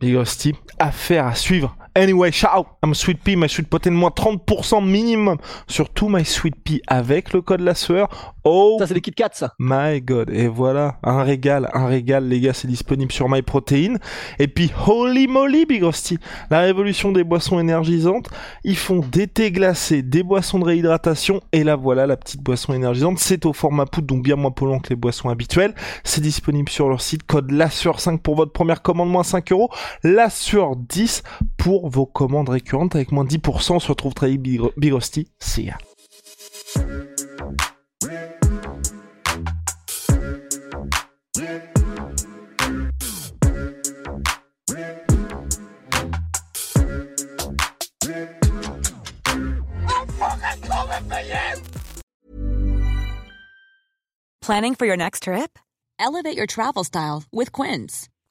Big 0.01 0.17
Rusty, 0.17 0.55
affaire 0.79 1.27
à 1.27 1.35
suivre. 1.35 1.77
Anyway, 1.95 2.31
ciao, 2.31 2.65
I'm 2.83 2.95
Sweet 2.95 3.23
Pea, 3.23 3.37
my 3.37 3.51
Sweet 3.51 3.69
Potato, 3.69 3.95
moins 3.95 4.09
30% 4.09 4.83
minimum 4.83 5.37
sur 5.69 5.91
tout 5.91 6.09
My 6.09 6.25
Sweet 6.25 6.57
Pea 6.65 6.81
avec 6.87 7.35
le 7.35 7.43
code 7.43 7.61
la 7.61 7.75
sueur. 7.75 8.35
Oh, 8.45 8.77
ça 8.79 8.87
c'est 8.87 8.95
les 8.95 9.03
Kit 9.03 9.13
Kats 9.13 9.29
ça. 9.35 9.53
My 9.59 10.01
God, 10.01 10.31
et 10.31 10.49
voilà, 10.49 10.97
un 11.03 11.23
régal, 11.23 11.69
un 11.75 11.85
régal 11.85 12.27
les 12.27 12.41
gars, 12.41 12.55
c'est 12.55 12.67
disponible 12.67 13.13
sur 13.13 13.29
My 13.29 13.43
Protein. 13.43 13.97
Et 14.39 14.49
puis 14.49 14.73
holy 14.87 15.27
moly 15.27 15.67
Big 15.67 15.83
Rusty, 15.83 16.19
la 16.51 16.61
révolution 16.61 17.13
des 17.13 17.25
boissons 17.25 17.61
énergisantes, 17.61 18.31
ils 18.65 18.77
font 18.77 19.01
des 19.01 19.27
thés 19.27 19.53
glacés, 19.53 20.01
des 20.01 20.23
boissons 20.23 20.61
de 20.61 20.65
réhydratation 20.65 21.43
et 21.53 21.63
là 21.63 21.77
voilà 21.77 22.07
la 22.07 22.17
petite 22.17 22.41
boisson 22.41 22.73
énergisante, 22.73 23.19
c'est 23.19 23.45
au 23.45 23.53
format 23.53 23.85
poudre 23.85 24.07
donc 24.07 24.23
bien 24.23 24.37
moins 24.37 24.51
polluant 24.51 24.81
que 24.81 24.89
les 24.89 24.97
boissons 24.97 25.29
habituelles. 25.29 25.75
C'est 26.05 26.23
disponible 26.23 26.71
sur 26.71 26.89
leur 26.89 27.03
site, 27.03 27.25
code 27.25 27.51
la 27.51 27.69
sueur 27.69 28.01
5 28.01 28.23
pour 28.23 28.35
votre 28.35 28.53
première 28.53 28.81
commande 28.81 29.11
moins 29.11 29.25
5 29.25 29.53
euros, 29.53 29.71
la 30.03 30.31
sueur 30.31 30.75
10 30.75 31.23
pour 31.59 31.82
vos 31.83 32.07
commandes 32.07 32.49
récurrentes 32.49 32.95
avec 32.95 33.13
moins 33.13 33.25
10%. 33.25 33.75
On 33.75 33.81
se 33.81 33.89
retrouve 33.89 34.15
très 34.15 34.37
Big. 34.37 34.61
See 35.39 35.65
ya. 35.65 35.77
Planning 54.41 54.75
for 54.75 54.87
your 54.87 54.97
next 54.97 55.23
trip? 55.23 55.57
Elevate 56.01 56.37
your 56.37 56.47
travel 56.47 56.83
style 56.83 57.23
with 57.33 57.53
Quince. 57.53 58.09